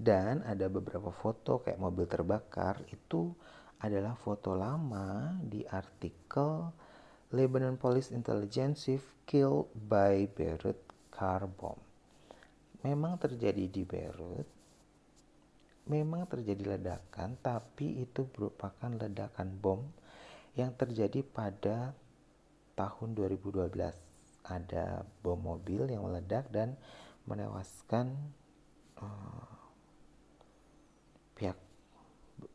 Dan 0.00 0.40
ada 0.48 0.72
beberapa 0.72 1.12
foto 1.12 1.60
kayak 1.60 1.76
mobil 1.76 2.08
terbakar 2.08 2.80
itu 2.88 3.36
adalah 3.84 4.16
foto 4.16 4.56
lama 4.56 5.36
di 5.44 5.60
artikel 5.68 6.72
Lebanon 7.36 7.76
Police 7.76 8.08
Intelligence 8.16 8.88
Killed 9.28 9.68
by 9.76 10.24
Beirut 10.32 10.80
Car 11.12 11.44
Bomb. 11.44 11.76
Memang 12.80 13.20
terjadi 13.20 13.68
di 13.68 13.84
Beirut, 13.84 14.48
memang 15.84 16.24
terjadi 16.24 16.80
ledakan, 16.80 17.36
tapi 17.44 18.00
itu 18.00 18.24
merupakan 18.32 18.88
ledakan 18.88 19.52
bom 19.60 19.84
yang 20.56 20.72
terjadi 20.80 21.20
pada 21.20 21.92
tahun 22.72 23.12
2012. 23.12 23.68
Ada 24.48 25.04
bom 25.20 25.36
mobil 25.36 25.92
yang 25.92 26.08
meledak 26.08 26.48
dan 26.48 26.72
menewaskan 27.28 28.16
uh, 28.96 29.60
pihak 31.40 31.56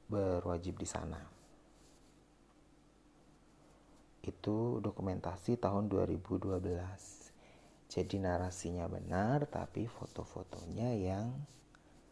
berwajib 0.07 0.77
di 0.77 0.87
sana. 0.87 1.21
Itu 4.25 4.81
dokumentasi 4.81 5.61
tahun 5.61 5.89
2012. 5.91 6.55
Jadi 7.85 8.15
narasinya 8.17 8.89
benar, 8.89 9.45
tapi 9.45 9.85
foto-fotonya 9.85 10.89
yang 10.97 11.29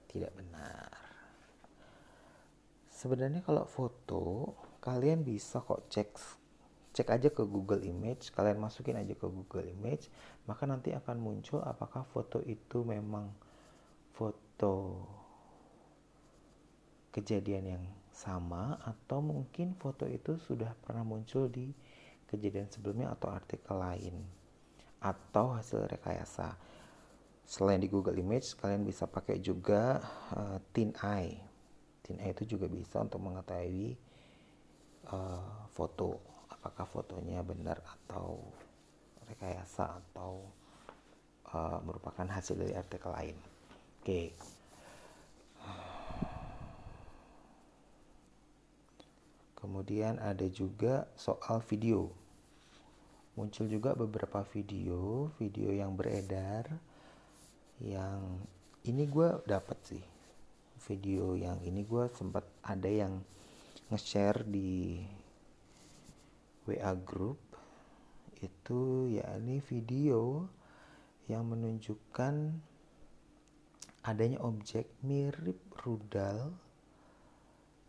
tidak 0.08 0.32
benar 0.38 1.04
sebenarnya 3.04 3.44
kalau 3.44 3.68
foto 3.68 4.56
kalian 4.80 5.28
bisa 5.28 5.60
kok 5.60 5.92
cek 5.92 6.10
cek 6.96 7.08
aja 7.12 7.30
ke 7.36 7.44
Google 7.44 7.84
Image 7.84 8.32
kalian 8.32 8.64
masukin 8.64 8.96
aja 8.96 9.12
ke 9.12 9.28
Google 9.28 9.68
Image 9.68 10.08
maka 10.48 10.64
nanti 10.64 10.96
akan 10.96 11.20
muncul 11.20 11.60
apakah 11.60 12.08
foto 12.08 12.40
itu 12.48 12.88
memang 12.88 13.28
foto 14.16 15.04
kejadian 17.14 17.78
yang 17.78 17.84
sama 18.10 18.82
atau 18.82 19.22
mungkin 19.22 19.78
foto 19.78 20.10
itu 20.10 20.36
sudah 20.42 20.74
pernah 20.82 21.06
muncul 21.06 21.46
di 21.48 21.70
kejadian 22.26 22.66
sebelumnya 22.74 23.14
atau 23.14 23.30
artikel 23.30 23.78
lain 23.78 24.18
atau 24.98 25.54
hasil 25.54 25.86
rekayasa 25.86 26.58
selain 27.46 27.78
di 27.78 27.92
Google 27.92 28.18
Image 28.18 28.58
kalian 28.58 28.82
bisa 28.82 29.06
pakai 29.06 29.38
juga 29.38 30.02
uh, 30.34 30.58
Eye 31.06 31.38
Tin-A 32.04 32.36
itu 32.36 32.58
juga 32.58 32.68
bisa 32.68 33.00
untuk 33.00 33.24
mengetahui 33.24 33.96
uh, 35.08 35.68
foto 35.72 36.20
apakah 36.52 36.84
fotonya 36.84 37.40
benar 37.44 37.80
atau 37.80 38.44
rekayasa 39.24 40.04
atau 40.04 40.44
uh, 41.56 41.80
merupakan 41.84 42.28
hasil 42.28 42.60
dari 42.60 42.76
artikel 42.76 43.12
lain. 43.12 43.38
Oke. 44.04 44.04
Okay. 44.04 44.63
Kemudian 49.64 50.20
ada 50.20 50.44
juga 50.52 51.08
soal 51.16 51.64
video. 51.64 52.12
Muncul 53.40 53.72
juga 53.72 53.96
beberapa 53.96 54.44
video, 54.44 55.32
video 55.40 55.72
yang 55.72 55.96
beredar 55.96 56.68
yang 57.80 58.44
ini 58.84 59.08
gue 59.08 59.40
dapat 59.48 59.80
sih 59.88 60.04
video 60.84 61.40
yang 61.40 61.64
ini 61.64 61.88
gue 61.88 62.06
sempat 62.12 62.44
ada 62.62 62.92
yang 62.92 63.24
nge-share 63.88 64.44
di 64.44 65.00
WA 66.68 66.92
group 67.00 67.40
itu 68.44 69.08
yakni 69.16 69.64
video 69.64 70.48
yang 71.32 71.48
menunjukkan 71.48 72.60
adanya 74.04 74.40
objek 74.44 74.92
mirip 75.00 75.60
rudal 75.84 76.52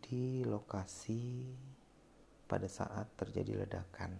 di 0.05 0.45
lokasi 0.45 1.49
pada 2.45 2.69
saat 2.69 3.09
terjadi 3.17 3.65
ledakan. 3.65 4.13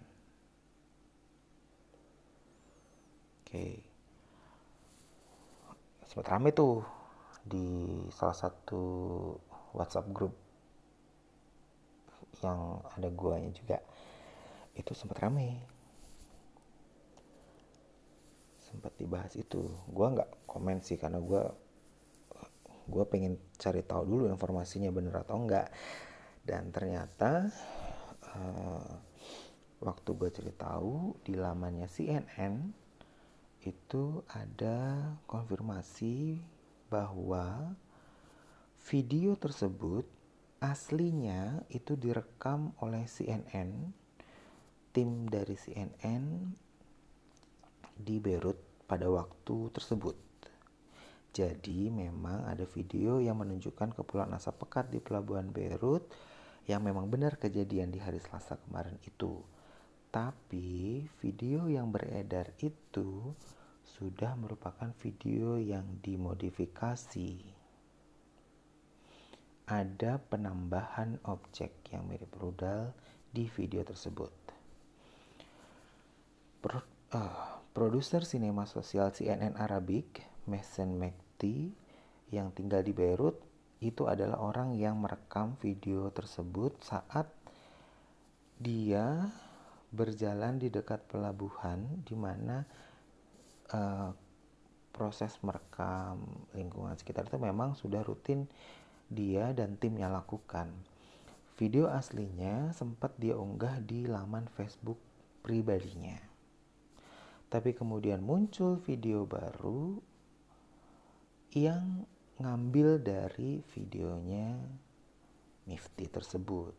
Oke. 3.45 3.85
Sempat 6.09 6.25
rame 6.33 6.49
tuh 6.49 6.81
di 7.45 8.01
salah 8.09 8.33
satu 8.33 8.81
WhatsApp 9.77 10.09
group 10.09 10.33
yang 12.41 12.81
ada 12.97 13.09
guanya 13.13 13.53
juga 13.53 13.77
itu 14.75 14.91
sempat 14.91 15.23
rame 15.23 15.61
sempat 18.59 18.91
dibahas 18.99 19.31
itu 19.39 19.71
gue 19.87 20.07
nggak 20.09 20.49
komen 20.49 20.83
sih 20.83 20.99
karena 20.99 21.21
gue 21.21 21.41
gue 22.85 23.03
pengen 23.09 23.37
cari 23.57 23.81
tahu 23.81 24.03
dulu 24.05 24.23
informasinya 24.29 24.89
bener 24.93 25.15
atau 25.21 25.41
enggak 25.41 25.69
dan 26.45 26.69
ternyata 26.69 27.49
uh, 28.37 28.91
waktu 29.81 30.09
gue 30.13 30.29
cari 30.29 30.53
tahu 30.53 31.17
di 31.25 31.33
lamannya 31.33 31.89
CNN 31.89 32.53
itu 33.65 34.21
ada 34.29 35.09
konfirmasi 35.25 36.37
bahwa 36.89 37.73
video 38.85 39.33
tersebut 39.33 40.05
aslinya 40.61 41.65
itu 41.73 41.97
direkam 41.97 42.77
oleh 42.77 43.09
CNN 43.09 43.89
tim 44.93 45.27
dari 45.27 45.57
CNN 45.57 46.23
di 47.97 48.15
Beirut 48.21 48.85
pada 48.87 49.09
waktu 49.11 49.73
tersebut. 49.75 50.24
Jadi 51.35 51.91
memang 51.91 52.47
ada 52.47 52.63
video 52.63 53.19
yang 53.19 53.43
menunjukkan 53.43 53.91
kepulan 53.91 54.31
asap 54.39 54.63
pekat 54.63 54.87
di 54.87 55.03
pelabuhan 55.03 55.51
Beirut 55.51 56.07
yang 56.63 56.79
memang 56.79 57.11
benar 57.11 57.35
kejadian 57.35 57.91
di 57.91 57.99
hari 57.99 58.23
Selasa 58.23 58.55
kemarin 58.63 58.95
itu. 59.03 59.43
Tapi 60.15 61.03
video 61.19 61.67
yang 61.67 61.91
beredar 61.91 62.55
itu 62.63 63.35
sudah 63.83 64.31
merupakan 64.39 64.95
video 65.03 65.59
yang 65.59 65.99
dimodifikasi. 65.99 67.43
Ada 69.67 70.23
penambahan 70.31 71.19
objek 71.27 71.91
yang 71.91 72.07
mirip 72.07 72.31
rudal 72.39 72.95
di 73.27 73.51
video 73.51 73.83
tersebut. 73.83 74.31
Pro, 76.63 76.79
uh, 77.11 77.59
produser 77.75 78.23
sinema 78.23 78.63
sosial 78.63 79.11
CNN 79.11 79.59
Arabic, 79.59 80.23
Mason 80.47 80.95
Yang 82.33 82.47
tinggal 82.57 82.81
di 82.81 82.93
Beirut, 82.95 83.37
itu 83.83 84.07
adalah 84.09 84.41
orang 84.41 84.73
yang 84.73 84.97
merekam 84.97 85.59
video 85.59 86.09
tersebut 86.09 86.79
saat 86.81 87.27
dia 88.55 89.27
berjalan 89.91 90.59
di 90.59 90.71
dekat 90.71 91.03
pelabuhan 91.11 91.83
di 92.03 92.15
mana 92.15 92.63
uh, 93.71 94.09
proses 94.95 95.35
merekam 95.43 96.23
lingkungan 96.55 96.95
sekitar 96.95 97.27
itu 97.27 97.35
memang 97.35 97.75
sudah 97.75 97.99
rutin 97.99 98.47
dia 99.11 99.51
dan 99.51 99.75
timnya 99.75 100.07
lakukan. 100.07 100.71
Video 101.55 101.87
aslinya 101.87 102.75
sempat 102.75 103.15
dia 103.15 103.35
unggah 103.35 103.79
di 103.83 104.07
laman 104.07 104.47
Facebook 104.55 104.99
pribadinya. 105.43 106.19
Tapi 107.47 107.71
kemudian 107.71 108.19
muncul 108.19 108.79
video 108.83 109.23
baru 109.23 110.14
yang 111.55 112.03
ngambil 112.35 112.99
dari 112.99 113.63
videonya 113.71 114.59
Mifti 115.65 116.05
tersebut. 116.05 116.75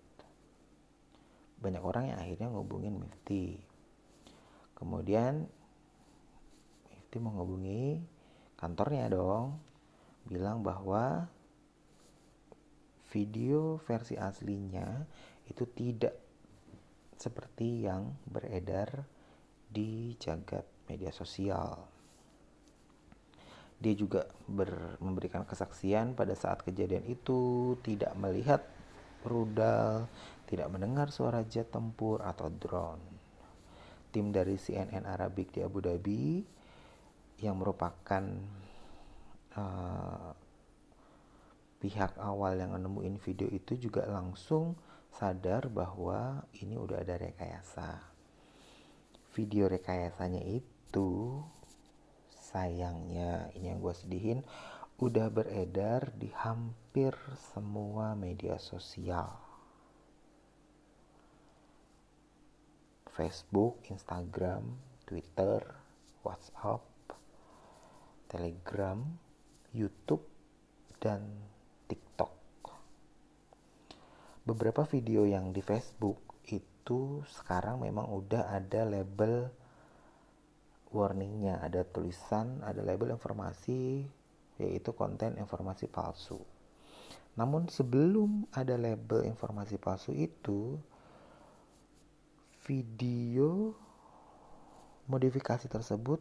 Banyak 1.59 1.81
orang 1.81 2.13
yang 2.13 2.19
akhirnya 2.21 2.53
ngubungin 2.53 3.01
Mifti. 3.01 3.57
Kemudian 4.77 5.49
Mifti 6.93 7.17
menghubungi 7.17 8.05
kantornya 8.61 9.09
dong, 9.09 9.57
bilang 10.29 10.61
bahwa 10.61 11.25
video 13.09 13.81
versi 13.81 14.21
aslinya 14.21 15.09
itu 15.49 15.65
tidak 15.73 16.13
seperti 17.17 17.89
yang 17.89 18.13
beredar 18.29 19.09
di 19.73 20.13
jagat 20.21 20.69
media 20.85 21.09
sosial. 21.17 21.96
Dia 23.77 23.93
juga 23.93 24.25
ber, 24.49 24.97
memberikan 24.99 25.45
kesaksian 25.45 26.17
pada 26.17 26.33
saat 26.33 26.65
kejadian 26.65 27.05
itu 27.07 27.75
tidak 27.85 28.17
melihat 28.17 28.65
rudal, 29.27 30.09
tidak 30.49 30.71
mendengar 30.73 31.13
suara 31.13 31.45
jet 31.45 31.69
tempur 31.69 32.25
atau 32.25 32.49
drone. 32.49 33.03
Tim 34.15 34.33
dari 34.33 34.57
CNN 34.57 35.05
Arabic 35.05 35.53
di 35.53 35.61
Abu 35.61 35.85
Dhabi 35.85 36.41
yang 37.45 37.61
merupakan 37.61 38.25
uh, 39.61 40.33
pihak 41.77 42.17
awal 42.17 42.57
yang 42.57 42.73
menemuin 42.73 43.21
video 43.21 43.53
itu 43.53 43.77
juga 43.77 44.09
langsung 44.09 44.73
sadar 45.13 45.69
bahwa 45.69 46.49
ini 46.65 46.81
udah 46.81 47.05
ada 47.05 47.21
rekayasa 47.21 48.17
video 49.37 49.69
rekayasanya 49.69 50.41
itu 50.41 51.41
sayangnya 52.57 53.53
ini 53.53 53.69
yang 53.69 53.85
gue 53.85 53.93
sedihin 53.93 54.41
udah 54.97 55.29
beredar 55.29 56.09
di 56.17 56.33
hampir 56.33 57.13
semua 57.53 58.17
media 58.17 58.57
sosial 58.57 59.29
Facebook, 63.13 63.81
Instagram, 63.89 64.77
Twitter, 65.09 65.65
WhatsApp, 66.21 66.85
Telegram, 68.29 69.01
YouTube, 69.73 70.21
dan 71.01 71.25
TikTok. 71.89 72.37
Beberapa 74.45 74.85
video 74.85 75.25
yang 75.25 75.57
di 75.57 75.65
Facebook 75.65 76.45
itu 76.53 77.25
sekarang 77.25 77.89
memang 77.89 78.05
udah 78.05 78.53
ada 78.53 78.85
label 78.85 79.49
warningnya 80.95 81.59
ada 81.63 81.83
tulisan 81.83 82.63
ada 82.63 82.83
label 82.83 83.15
informasi 83.15 84.07
yaitu 84.57 84.91
konten 84.97 85.37
informasi 85.37 85.89
palsu. 85.91 86.41
Namun 87.37 87.69
sebelum 87.69 88.49
ada 88.57 88.81
label 88.81 89.29
informasi 89.29 89.77
palsu 89.77 90.17
itu 90.17 90.81
video 92.65 93.77
modifikasi 95.07 95.69
tersebut 95.69 96.19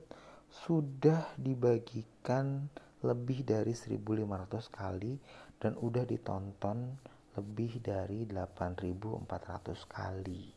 sudah 0.51 1.33
dibagikan 1.39 2.67
lebih 3.01 3.41
dari 3.47 3.73
1500 3.73 4.69
kali 4.69 5.17
dan 5.57 5.73
udah 5.79 6.03
ditonton 6.05 6.93
lebih 7.35 7.79
dari 7.81 8.23
8.400 8.27 9.25
kali 9.89 10.54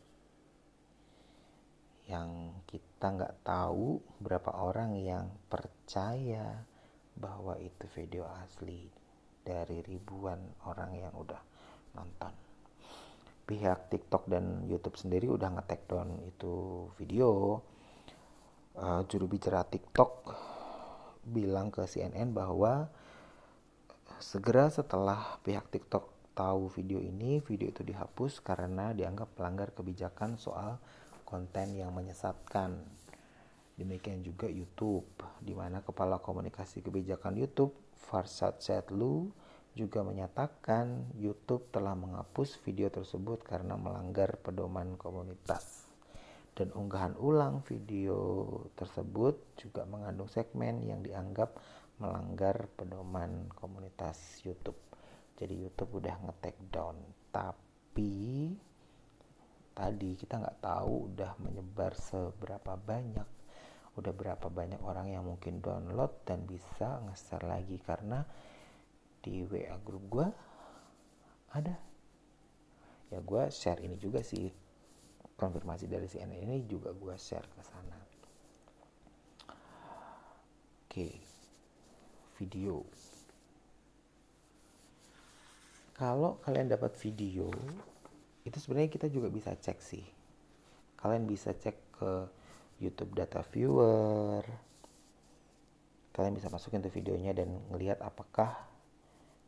yang 2.09 2.57
kita 2.65 3.13
nggak 3.13 3.45
tahu 3.45 4.01
berapa 4.17 4.49
orang 4.57 4.97
yang 4.97 5.29
percaya 5.45 6.65
bahwa 7.13 7.53
itu 7.61 7.85
video 7.93 8.25
asli 8.41 8.89
dari 9.45 9.85
ribuan 9.85 10.41
orang 10.65 10.97
yang 10.97 11.13
udah 11.13 11.37
nonton. 11.93 12.33
Pihak 13.45 13.93
TikTok 13.93 14.25
dan 14.25 14.65
YouTube 14.65 14.97
sendiri 14.97 15.29
udah 15.29 15.53
nge 15.53 15.85
down 15.85 16.17
itu 16.25 16.85
video. 16.97 17.61
Uh, 18.73 19.03
juru 19.05 19.29
bicara 19.29 19.65
TikTok 19.65 20.33
bilang 21.25 21.69
ke 21.69 21.85
CNN 21.85 22.33
bahwa 22.33 22.89
segera 24.17 24.71
setelah 24.73 25.37
pihak 25.45 25.67
TikTok 25.69 26.09
tahu 26.33 26.71
video 26.71 27.03
ini, 27.03 27.43
video 27.43 27.69
itu 27.69 27.83
dihapus 27.83 28.39
karena 28.39 28.95
dianggap 28.95 29.35
melanggar 29.35 29.75
kebijakan 29.75 30.39
soal 30.39 30.79
konten 31.29 31.77
yang 31.77 31.93
menyesatkan. 31.93 32.81
Demikian 33.77 34.25
juga 34.25 34.49
YouTube, 34.49 35.07
di 35.39 35.53
mana 35.55 35.85
Kepala 35.85 36.19
Komunikasi 36.19 36.83
Kebijakan 36.83 37.37
YouTube, 37.37 37.71
Farsad 37.95 38.59
Setlu, 38.59 39.31
juga 39.77 40.03
menyatakan 40.03 41.13
YouTube 41.15 41.69
telah 41.71 41.95
menghapus 41.95 42.59
video 42.65 42.91
tersebut 42.91 43.45
karena 43.45 43.77
melanggar 43.77 44.35
pedoman 44.41 44.97
komunitas. 44.97 45.87
Dan 46.51 46.75
unggahan 46.75 47.15
ulang 47.15 47.63
video 47.63 48.43
tersebut 48.75 49.39
juga 49.55 49.87
mengandung 49.87 50.27
segmen 50.27 50.83
yang 50.83 50.99
dianggap 50.99 51.55
melanggar 52.03 52.67
pedoman 52.75 53.47
komunitas 53.55 54.43
YouTube. 54.43 54.75
jadi 55.39 55.55
YouTube 55.55 56.03
udah 56.03 56.19
nge-take 56.27 56.59
down 56.67 56.99
tapi 57.31 58.51
tadi 59.79 60.19
kita 60.19 60.43
nggak 60.43 60.59
tahu 60.59 61.07
udah 61.07 61.39
menyebar 61.39 61.95
seberapa 61.95 62.75
banyak 62.75 63.39
udah 63.99 64.15
berapa 64.15 64.47
banyak 64.47 64.79
orang 64.79 65.11
yang 65.11 65.27
mungkin 65.27 65.59
download 65.59 66.23
dan 66.23 66.47
bisa 66.47 67.03
nge-share 67.03 67.43
lagi. 67.43 67.75
Karena 67.83 68.23
di 69.19 69.43
WA 69.43 69.75
grup 69.83 70.03
gue 70.07 70.27
ada. 71.51 71.75
Ya 73.11 73.19
gue 73.19 73.43
share 73.51 73.83
ini 73.83 73.99
juga 73.99 74.23
sih. 74.23 74.47
Konfirmasi 75.35 75.87
dari 75.87 76.07
CNN 76.07 76.47
ini 76.47 76.67
juga 76.67 76.95
gue 76.95 77.15
share 77.19 77.47
ke 77.47 77.61
sana. 77.63 77.99
Oke 80.87 81.09
video. 82.39 82.87
Kalau 85.99 86.39
kalian 86.39 86.71
dapat 86.71 86.95
video 86.95 87.51
itu 88.47 88.57
sebenarnya 88.59 88.91
kita 88.91 89.07
juga 89.11 89.27
bisa 89.27 89.51
cek 89.55 89.77
sih. 89.79 90.05
Kalian 90.99 91.27
bisa 91.27 91.55
cek 91.55 91.77
ke 91.99 92.11
YouTube 92.79 93.15
data 93.15 93.43
viewer. 93.43 94.43
Kalian 96.15 96.35
bisa 96.35 96.51
masukin 96.51 96.83
tuh 96.83 96.91
videonya 96.91 97.31
dan 97.35 97.59
ngelihat 97.71 98.03
apakah 98.03 98.67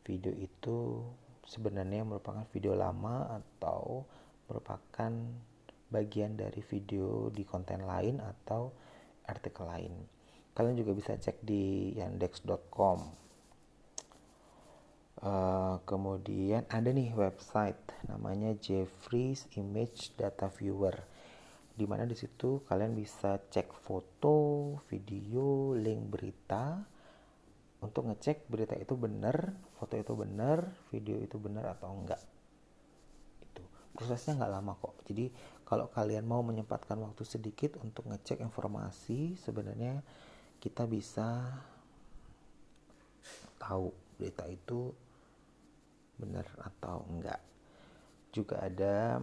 video 0.07 0.31
itu 0.35 1.03
sebenarnya 1.47 2.07
merupakan 2.07 2.47
video 2.51 2.75
lama 2.75 3.41
atau 3.41 4.07
merupakan 4.47 5.11
bagian 5.91 6.39
dari 6.39 6.63
video 6.63 7.27
di 7.27 7.43
konten 7.43 7.83
lain 7.83 8.23
atau 8.23 8.71
artikel 9.27 9.67
lain. 9.67 9.93
Kalian 10.55 10.79
juga 10.79 10.91
bisa 10.95 11.15
cek 11.15 11.43
di 11.43 11.95
yandex.com 11.95 13.30
Uh, 15.21 15.77
kemudian 15.85 16.65
ada 16.65 16.89
nih 16.89 17.13
website 17.13 17.77
namanya 18.09 18.57
Jeffries 18.57 19.45
Image 19.53 20.17
Data 20.17 20.49
Viewer 20.49 20.97
di 21.77 21.85
mana 21.85 22.09
di 22.09 22.17
situ 22.17 22.65
kalian 22.65 22.97
bisa 22.97 23.37
cek 23.37 23.69
foto, 23.85 24.37
video, 24.89 25.77
link 25.77 26.09
berita 26.09 26.81
untuk 27.81 28.09
ngecek 28.09 28.45
berita 28.45 28.77
itu 28.77 28.93
benar, 28.93 29.57
foto 29.77 29.97
itu 29.97 30.13
benar, 30.13 30.69
video 30.93 31.17
itu 31.17 31.41
benar 31.41 31.73
atau 31.73 31.89
enggak. 31.97 32.21
Itu 33.41 33.65
prosesnya 33.97 34.37
nggak 34.37 34.53
lama 34.53 34.73
kok. 34.77 35.01
Jadi 35.09 35.33
kalau 35.65 35.89
kalian 35.89 36.29
mau 36.29 36.45
menyempatkan 36.45 37.01
waktu 37.01 37.25
sedikit 37.25 37.81
untuk 37.81 38.05
ngecek 38.05 38.37
informasi, 38.45 39.33
sebenarnya 39.41 40.05
kita 40.61 40.85
bisa 40.85 41.57
tahu 43.57 43.89
berita 44.21 44.45
itu 44.45 44.93
benar 46.21 46.45
atau 46.61 47.01
enggak. 47.09 47.41
Juga 48.29 48.61
ada 48.61 49.19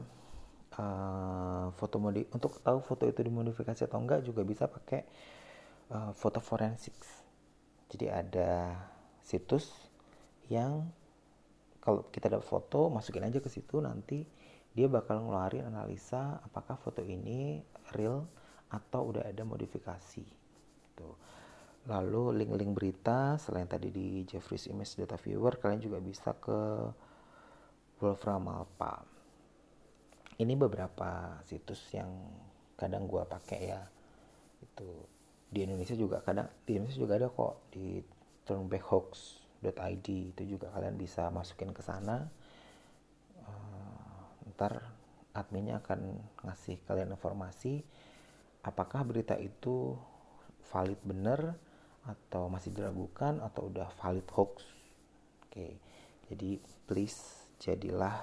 uh, 0.74 1.70
foto 1.78 1.96
modi 2.02 2.26
untuk 2.34 2.58
tahu 2.58 2.82
foto 2.82 3.06
itu 3.06 3.22
dimodifikasi 3.22 3.86
atau 3.86 4.02
enggak 4.02 4.26
juga 4.26 4.42
bisa 4.42 4.66
pakai 4.66 5.06
uh, 5.94 6.10
foto 6.12 6.42
forensik 6.42 6.92
jadi 7.88 8.20
ada 8.20 8.76
situs 9.24 9.72
yang 10.52 10.92
kalau 11.80 12.04
kita 12.12 12.28
dapat 12.28 12.44
foto 12.44 12.92
masukin 12.92 13.24
aja 13.24 13.40
ke 13.40 13.48
situ 13.48 13.80
nanti 13.80 14.28
dia 14.76 14.86
bakal 14.92 15.24
ngeluarin 15.24 15.64
analisa 15.64 16.36
apakah 16.44 16.76
foto 16.76 17.00
ini 17.00 17.64
real 17.96 18.28
atau 18.68 19.08
udah 19.08 19.24
ada 19.24 19.40
modifikasi. 19.48 20.24
Tuh 20.92 21.16
Lalu 21.88 22.36
link-link 22.44 22.76
berita 22.76 23.40
selain 23.40 23.64
tadi 23.64 23.88
di 23.88 24.20
Jeffries 24.28 24.68
Image 24.68 25.00
Data 25.00 25.16
Viewer 25.16 25.56
kalian 25.56 25.80
juga 25.80 25.98
bisa 26.04 26.36
ke 26.36 26.60
Wolfram 28.04 28.44
Alpha. 28.52 29.00
Ini 30.38 30.52
beberapa 30.54 31.40
situs 31.48 31.80
yang 31.96 32.12
kadang 32.76 33.08
gua 33.08 33.24
pakai 33.24 33.60
ya. 33.72 33.80
Itu 34.60 35.08
di 35.48 35.64
Indonesia 35.64 35.96
juga 35.96 36.20
kadang 36.20 36.52
di 36.68 36.76
Indonesia 36.76 37.00
juga 37.00 37.16
ada 37.16 37.32
kok 37.32 37.72
di 37.72 38.04
turnbackhoax.id 38.44 40.06
itu 40.36 40.42
juga 40.44 40.68
kalian 40.68 41.00
bisa 41.00 41.32
masukin 41.32 41.72
ke 41.72 41.80
sana. 41.80 42.28
Uh, 43.48 44.52
ntar 44.52 44.92
adminnya 45.32 45.80
akan 45.80 46.20
ngasih 46.44 46.84
kalian 46.84 47.16
informasi 47.16 47.80
apakah 48.66 49.06
berita 49.06 49.38
itu 49.38 49.96
valid 50.68 51.00
bener 51.06 51.56
atau 52.08 52.48
masih 52.48 52.72
diragukan 52.72 53.44
atau 53.44 53.68
udah 53.68 53.92
valid 54.00 54.24
hoax. 54.32 54.64
Oke 55.44 55.76
jadi 56.28 56.60
please 56.84 57.48
jadilah 57.56 58.20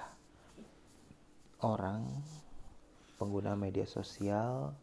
orang 1.66 2.06
pengguna 3.18 3.58
media 3.58 3.82
sosial 3.82 4.78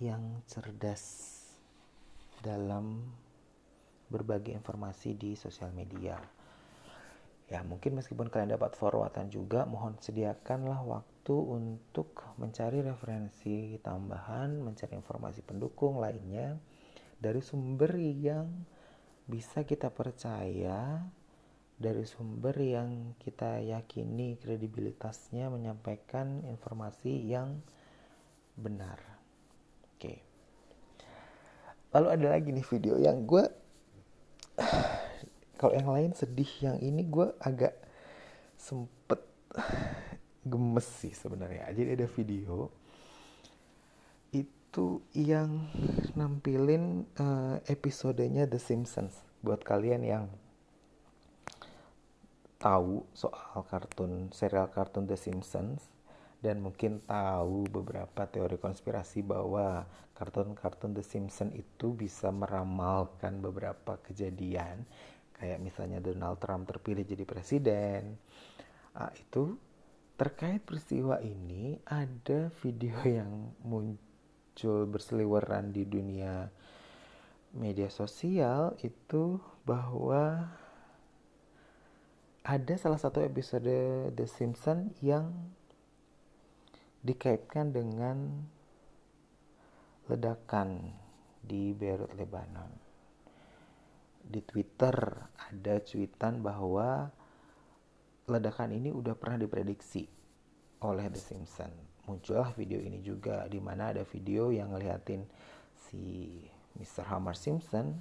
yang 0.00 0.40
cerdas 0.48 1.36
dalam 2.40 3.04
berbagi 4.08 4.56
informasi 4.56 5.12
di 5.12 5.36
sosial 5.36 5.76
media. 5.76 6.16
Ya 7.52 7.60
mungkin 7.62 8.00
meskipun 8.00 8.32
kalian 8.32 8.56
dapat 8.56 8.74
forwardan 8.74 9.28
juga 9.28 9.68
mohon 9.68 10.00
sediakanlah 10.00 10.82
waktu 10.88 11.36
untuk 11.36 12.16
mencari 12.40 12.80
referensi 12.80 13.76
tambahan 13.84 14.56
mencari 14.56 14.96
informasi 14.96 15.44
pendukung 15.44 16.00
lainnya 16.00 16.56
dari 17.16 17.40
sumber 17.40 17.96
yang 17.98 18.48
bisa 19.26 19.66
kita 19.66 19.90
percaya 19.90 21.02
dari 21.76 22.08
sumber 22.08 22.56
yang 22.56 23.12
kita 23.20 23.60
yakini 23.60 24.40
kredibilitasnya 24.40 25.52
menyampaikan 25.52 26.40
informasi 26.48 27.12
yang 27.28 27.60
benar. 28.56 28.96
Oke. 29.92 30.24
Lalu 31.92 32.08
ada 32.16 32.26
lagi 32.32 32.48
nih 32.52 32.64
video 32.64 32.96
yang 32.96 33.28
gue 33.28 33.44
kalau 35.60 35.72
yang 35.76 35.88
lain 35.92 36.12
sedih, 36.16 36.48
yang 36.64 36.80
ini 36.80 37.04
gue 37.04 37.28
agak 37.44 37.76
sempet 38.56 39.20
gemes 40.48 40.88
sih 40.88 41.12
sebenarnya. 41.12 41.68
Jadi 41.76 41.90
ada 41.92 42.08
video 42.08 42.72
itu 44.76 45.00
yang 45.16 45.72
nampilin 46.20 47.08
uh, 47.16 47.56
episodenya 47.64 48.44
The 48.44 48.60
Simpsons. 48.60 49.16
Buat 49.40 49.64
kalian 49.64 50.04
yang 50.04 50.28
tahu 52.60 53.08
soal 53.16 53.64
kartun 53.72 54.28
serial 54.36 54.68
kartun 54.68 55.08
The 55.08 55.16
Simpsons 55.16 55.80
dan 56.44 56.60
mungkin 56.60 57.00
tahu 57.08 57.64
beberapa 57.72 58.28
teori 58.28 58.60
konspirasi 58.60 59.24
bahwa 59.24 59.88
kartun-kartun 60.12 60.92
The 60.92 61.00
Simpsons 61.00 61.56
itu 61.56 61.96
bisa 61.96 62.28
meramalkan 62.28 63.40
beberapa 63.40 63.96
kejadian 64.04 64.84
kayak 65.40 65.56
misalnya 65.56 66.04
Donald 66.04 66.36
Trump 66.36 66.68
terpilih 66.68 67.08
jadi 67.08 67.24
presiden 67.24 68.20
nah, 68.92 69.08
itu 69.16 69.56
terkait 70.20 70.60
peristiwa 70.68 71.16
ini 71.24 71.80
ada 71.88 72.52
video 72.60 73.00
yang 73.08 73.56
muncul 73.64 74.05
muncul 74.56 74.88
berseliweran 74.88 75.68
di 75.68 75.84
dunia 75.84 76.48
media 77.52 77.92
sosial 77.92 78.72
itu 78.80 79.36
bahwa 79.68 80.48
ada 82.40 82.74
salah 82.80 82.96
satu 82.96 83.20
episode 83.20 83.68
The 84.16 84.24
Simpsons 84.24 84.96
yang 85.04 85.28
dikaitkan 87.04 87.76
dengan 87.76 88.48
ledakan 90.08 90.88
di 91.44 91.76
Beirut, 91.76 92.16
Lebanon. 92.16 92.72
Di 94.24 94.40
Twitter 94.40 94.96
ada 95.36 95.84
cuitan 95.84 96.40
bahwa 96.40 97.12
ledakan 98.24 98.72
ini 98.72 98.88
udah 98.88 99.20
pernah 99.20 99.36
diprediksi 99.36 100.08
oleh 100.80 101.12
The 101.12 101.20
Simpsons 101.20 101.95
muncullah 102.06 102.54
video 102.54 102.78
ini 102.78 103.02
juga 103.02 103.50
di 103.50 103.58
mana 103.58 103.90
ada 103.90 104.06
video 104.06 104.54
yang 104.54 104.70
ngeliatin 104.70 105.26
si 105.74 106.30
Mr. 106.78 107.02
Homer 107.10 107.34
Simpson 107.34 107.98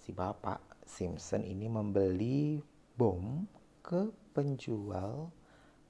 si 0.00 0.16
bapak 0.16 0.60
Simpson 0.88 1.44
ini 1.44 1.68
membeli 1.68 2.58
bom 2.96 3.44
ke 3.84 4.08
penjual 4.32 5.28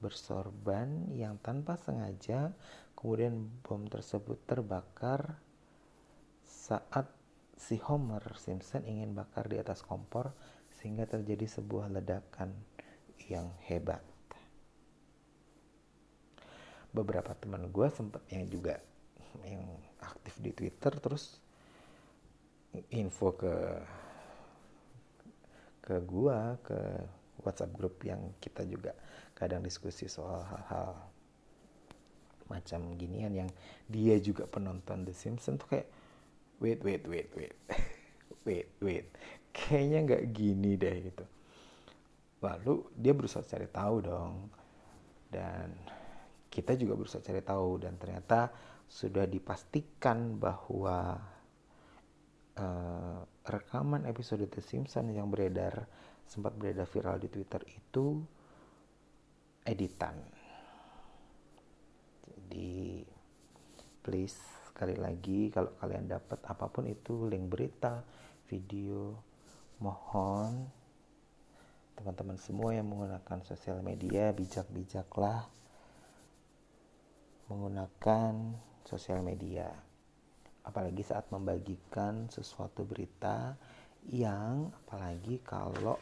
bersorban 0.03 1.07
yang 1.15 1.39
tanpa 1.39 1.79
sengaja 1.79 2.51
kemudian 2.99 3.47
bom 3.63 3.87
tersebut 3.87 4.35
terbakar 4.43 5.39
saat 6.43 7.07
si 7.55 7.79
Homer 7.79 8.21
Simpson 8.35 8.83
ingin 8.83 9.15
bakar 9.15 9.47
di 9.47 9.55
atas 9.55 9.79
kompor 9.79 10.35
sehingga 10.81 11.07
terjadi 11.07 11.47
sebuah 11.47 11.93
ledakan 11.95 12.51
yang 13.31 13.47
hebat 13.63 14.10
beberapa 16.91 17.31
teman 17.35 17.71
gue 17.71 17.87
sempet 17.87 18.21
yang 18.31 18.47
juga 18.51 18.79
yang 19.47 19.63
aktif 20.03 20.35
di 20.43 20.51
Twitter 20.51 20.91
terus 20.99 21.39
info 22.91 23.35
ke 23.35 23.55
ke 25.81 25.95
gue 26.03 26.37
ke 26.63 26.79
WhatsApp 27.41 27.73
grup 27.73 27.95
yang 28.05 28.35
kita 28.37 28.67
juga 28.67 28.93
kadang 29.33 29.63
diskusi 29.65 30.05
soal 30.05 30.45
hal-hal 30.45 30.93
macam 32.51 32.99
ginian 32.99 33.31
yang 33.31 33.49
dia 33.87 34.19
juga 34.19 34.43
penonton 34.43 35.07
The 35.07 35.15
Simpsons 35.15 35.63
tuh 35.63 35.67
kayak 35.71 35.87
wait 36.59 36.83
wait 36.83 37.07
wait 37.07 37.31
wait 37.33 37.55
wait 38.47 38.67
wait 38.83 39.07
kayaknya 39.55 39.99
nggak 40.07 40.23
gini 40.31 40.79
deh 40.79 40.95
gitu. 41.11 41.25
Lalu 42.41 42.87
dia 42.97 43.13
berusaha 43.13 43.45
cari 43.45 43.67
tahu 43.69 43.95
dong 44.01 44.33
dan 45.29 45.71
kita 46.51 46.75
juga 46.75 46.99
berusaha 46.99 47.23
cari 47.23 47.39
tahu 47.39 47.79
dan 47.79 47.95
ternyata 47.95 48.51
sudah 48.91 49.23
dipastikan 49.23 50.35
bahwa 50.35 51.15
uh, 52.59 53.19
rekaman 53.47 54.03
episode 54.03 54.43
The 54.51 54.59
Simpsons 54.59 55.15
yang 55.15 55.31
beredar 55.31 55.87
sempat 56.27 56.59
beredar 56.59 56.83
viral 56.91 57.23
di 57.23 57.31
Twitter 57.31 57.63
itu 57.71 58.19
editan. 59.63 60.19
Jadi 62.27 62.99
please 64.03 64.35
sekali 64.67 64.99
lagi 64.99 65.47
kalau 65.53 65.71
kalian 65.79 66.11
dapat 66.11 66.39
apa 66.43 66.67
pun 66.67 66.83
itu 66.89 67.31
link 67.31 67.47
berita 67.47 68.03
video 68.51 69.15
mohon 69.79 70.67
teman-teman 71.95 72.35
semua 72.41 72.73
yang 72.73 72.89
menggunakan 72.89 73.45
sosial 73.45 73.79
media 73.85 74.33
bijak-bijaklah 74.33 75.60
menggunakan 77.51 78.55
sosial 78.87 79.19
media 79.19 79.67
apalagi 80.63 81.03
saat 81.03 81.27
membagikan 81.33 82.29
sesuatu 82.31 82.85
berita 82.85 83.57
yang 84.09 84.71
apalagi 84.85 85.41
kalau 85.43 85.97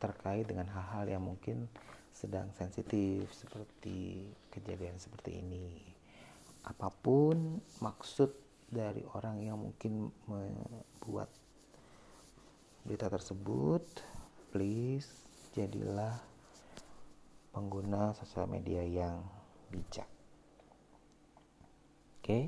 terkait 0.00 0.44
dengan 0.44 0.68
hal-hal 0.68 1.08
yang 1.08 1.22
mungkin 1.24 1.70
sedang 2.12 2.52
sensitif 2.52 3.32
seperti 3.32 4.28
kejadian 4.52 5.00
seperti 5.00 5.40
ini. 5.40 5.80
Apa 6.64 6.92
pun 6.92 7.60
maksud 7.80 8.30
dari 8.68 9.04
orang 9.16 9.40
yang 9.40 9.60
mungkin 9.60 10.12
membuat 10.28 11.28
berita 12.84 13.08
tersebut 13.08 13.84
please 14.52 15.24
jadilah 15.56 16.20
pengguna 17.54 18.10
sosial 18.18 18.50
media 18.50 18.82
yang 18.82 19.22
bijak 19.70 20.10
oke 22.18 22.26
okay? 22.26 22.44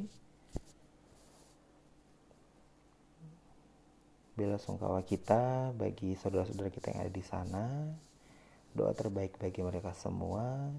bela 4.34 4.58
sungkawa 4.58 5.00
kita 5.06 5.70
bagi 5.78 6.18
saudara-saudara 6.18 6.68
kita 6.68 6.90
yang 6.90 7.06
ada 7.06 7.12
di 7.14 7.24
sana 7.24 7.64
doa 8.74 8.92
terbaik 8.92 9.38
bagi 9.38 9.62
mereka 9.62 9.94
semua 9.94 10.74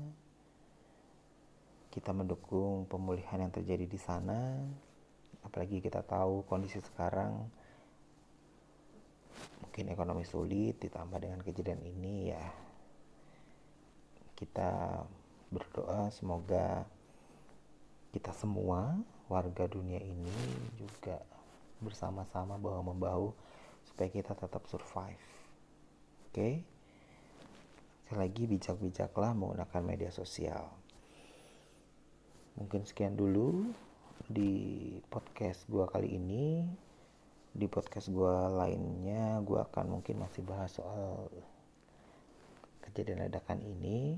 kita 1.90 2.14
mendukung 2.14 2.86
pemulihan 2.86 3.42
yang 3.42 3.50
terjadi 3.50 3.90
di 3.90 3.98
sana 3.98 4.60
apalagi 5.42 5.80
kita 5.82 6.04
tahu 6.04 6.44
kondisi 6.46 6.84
sekarang 6.84 7.48
mungkin 9.64 9.90
ekonomi 9.90 10.28
sulit 10.28 10.78
ditambah 10.84 11.18
dengan 11.18 11.40
kejadian 11.42 11.82
ini 11.82 12.36
ya 12.36 12.67
kita 14.38 15.02
berdoa 15.50 16.14
semoga 16.14 16.86
kita 18.14 18.30
semua 18.38 18.96
warga 19.28 19.66
dunia 19.66 20.00
ini 20.00 20.38
juga 20.78 21.20
bersama-sama 21.82 22.56
bahu 22.62 22.94
membahu 22.94 23.28
supaya 23.86 24.10
kita 24.14 24.38
tetap 24.38 24.64
survive. 24.70 25.26
Oke? 26.30 26.34
Okay? 26.34 26.54
sekali 28.08 28.24
lagi 28.24 28.44
bijak-bijaklah 28.48 29.36
menggunakan 29.36 29.84
media 29.84 30.08
sosial. 30.16 30.72
Mungkin 32.56 32.88
sekian 32.88 33.20
dulu 33.20 33.68
di 34.32 34.96
podcast 35.12 35.68
gua 35.68 35.92
kali 35.92 36.16
ini. 36.16 36.64
Di 37.52 37.68
podcast 37.68 38.08
gua 38.08 38.48
lainnya 38.48 39.44
gua 39.44 39.68
akan 39.68 40.00
mungkin 40.00 40.24
masih 40.24 40.40
bahas 40.48 40.80
soal 40.80 41.28
kejadian 42.98 43.30
ledakan 43.30 43.62
ini 43.62 44.18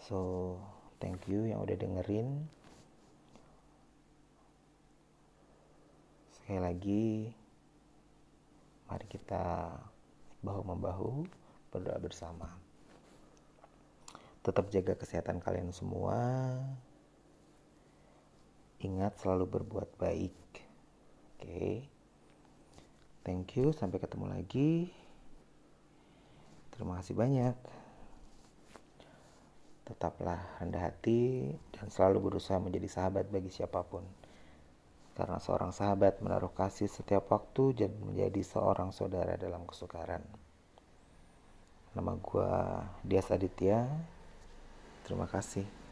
so 0.00 0.56
thank 0.96 1.28
you 1.28 1.44
yang 1.44 1.60
udah 1.60 1.76
dengerin 1.76 2.48
sekali 6.32 6.60
lagi 6.64 7.06
mari 8.88 9.04
kita 9.12 9.76
bahu 10.40 10.64
membahu 10.64 11.28
berdoa 11.68 12.00
bersama 12.00 12.48
Tetap 14.44 14.68
jaga 14.68 14.92
kesehatan 14.92 15.40
kalian 15.40 15.72
semua. 15.72 16.20
Ingat 18.84 19.16
selalu 19.16 19.48
berbuat 19.48 19.96
baik. 19.96 20.36
Oke. 20.36 21.40
Okay. 21.40 21.74
Thank 23.24 23.56
you, 23.56 23.72
sampai 23.72 24.04
ketemu 24.04 24.28
lagi. 24.28 24.92
Terima 26.74 26.98
kasih 26.98 27.14
banyak. 27.14 27.54
Tetaplah 29.86 30.58
rendah 30.58 30.90
hati 30.90 31.54
dan 31.70 31.86
selalu 31.88 32.30
berusaha 32.34 32.58
menjadi 32.58 32.90
sahabat 32.90 33.30
bagi 33.30 33.54
siapa 33.54 33.86
pun. 33.86 34.02
Karena 35.14 35.38
seorang 35.38 35.70
sahabat 35.70 36.18
menaruh 36.18 36.50
kasih 36.50 36.90
setiap 36.90 37.30
waktu 37.30 37.86
dan 37.86 37.94
menjadi 38.02 38.42
seorang 38.42 38.90
saudara 38.90 39.38
dalam 39.38 39.62
kesukaran. 39.62 40.26
Nama 41.94 42.12
gue 42.18 42.52
Dias 43.06 43.30
Aditya 43.30 43.86
Terima 45.04 45.28
kasih. 45.28 45.83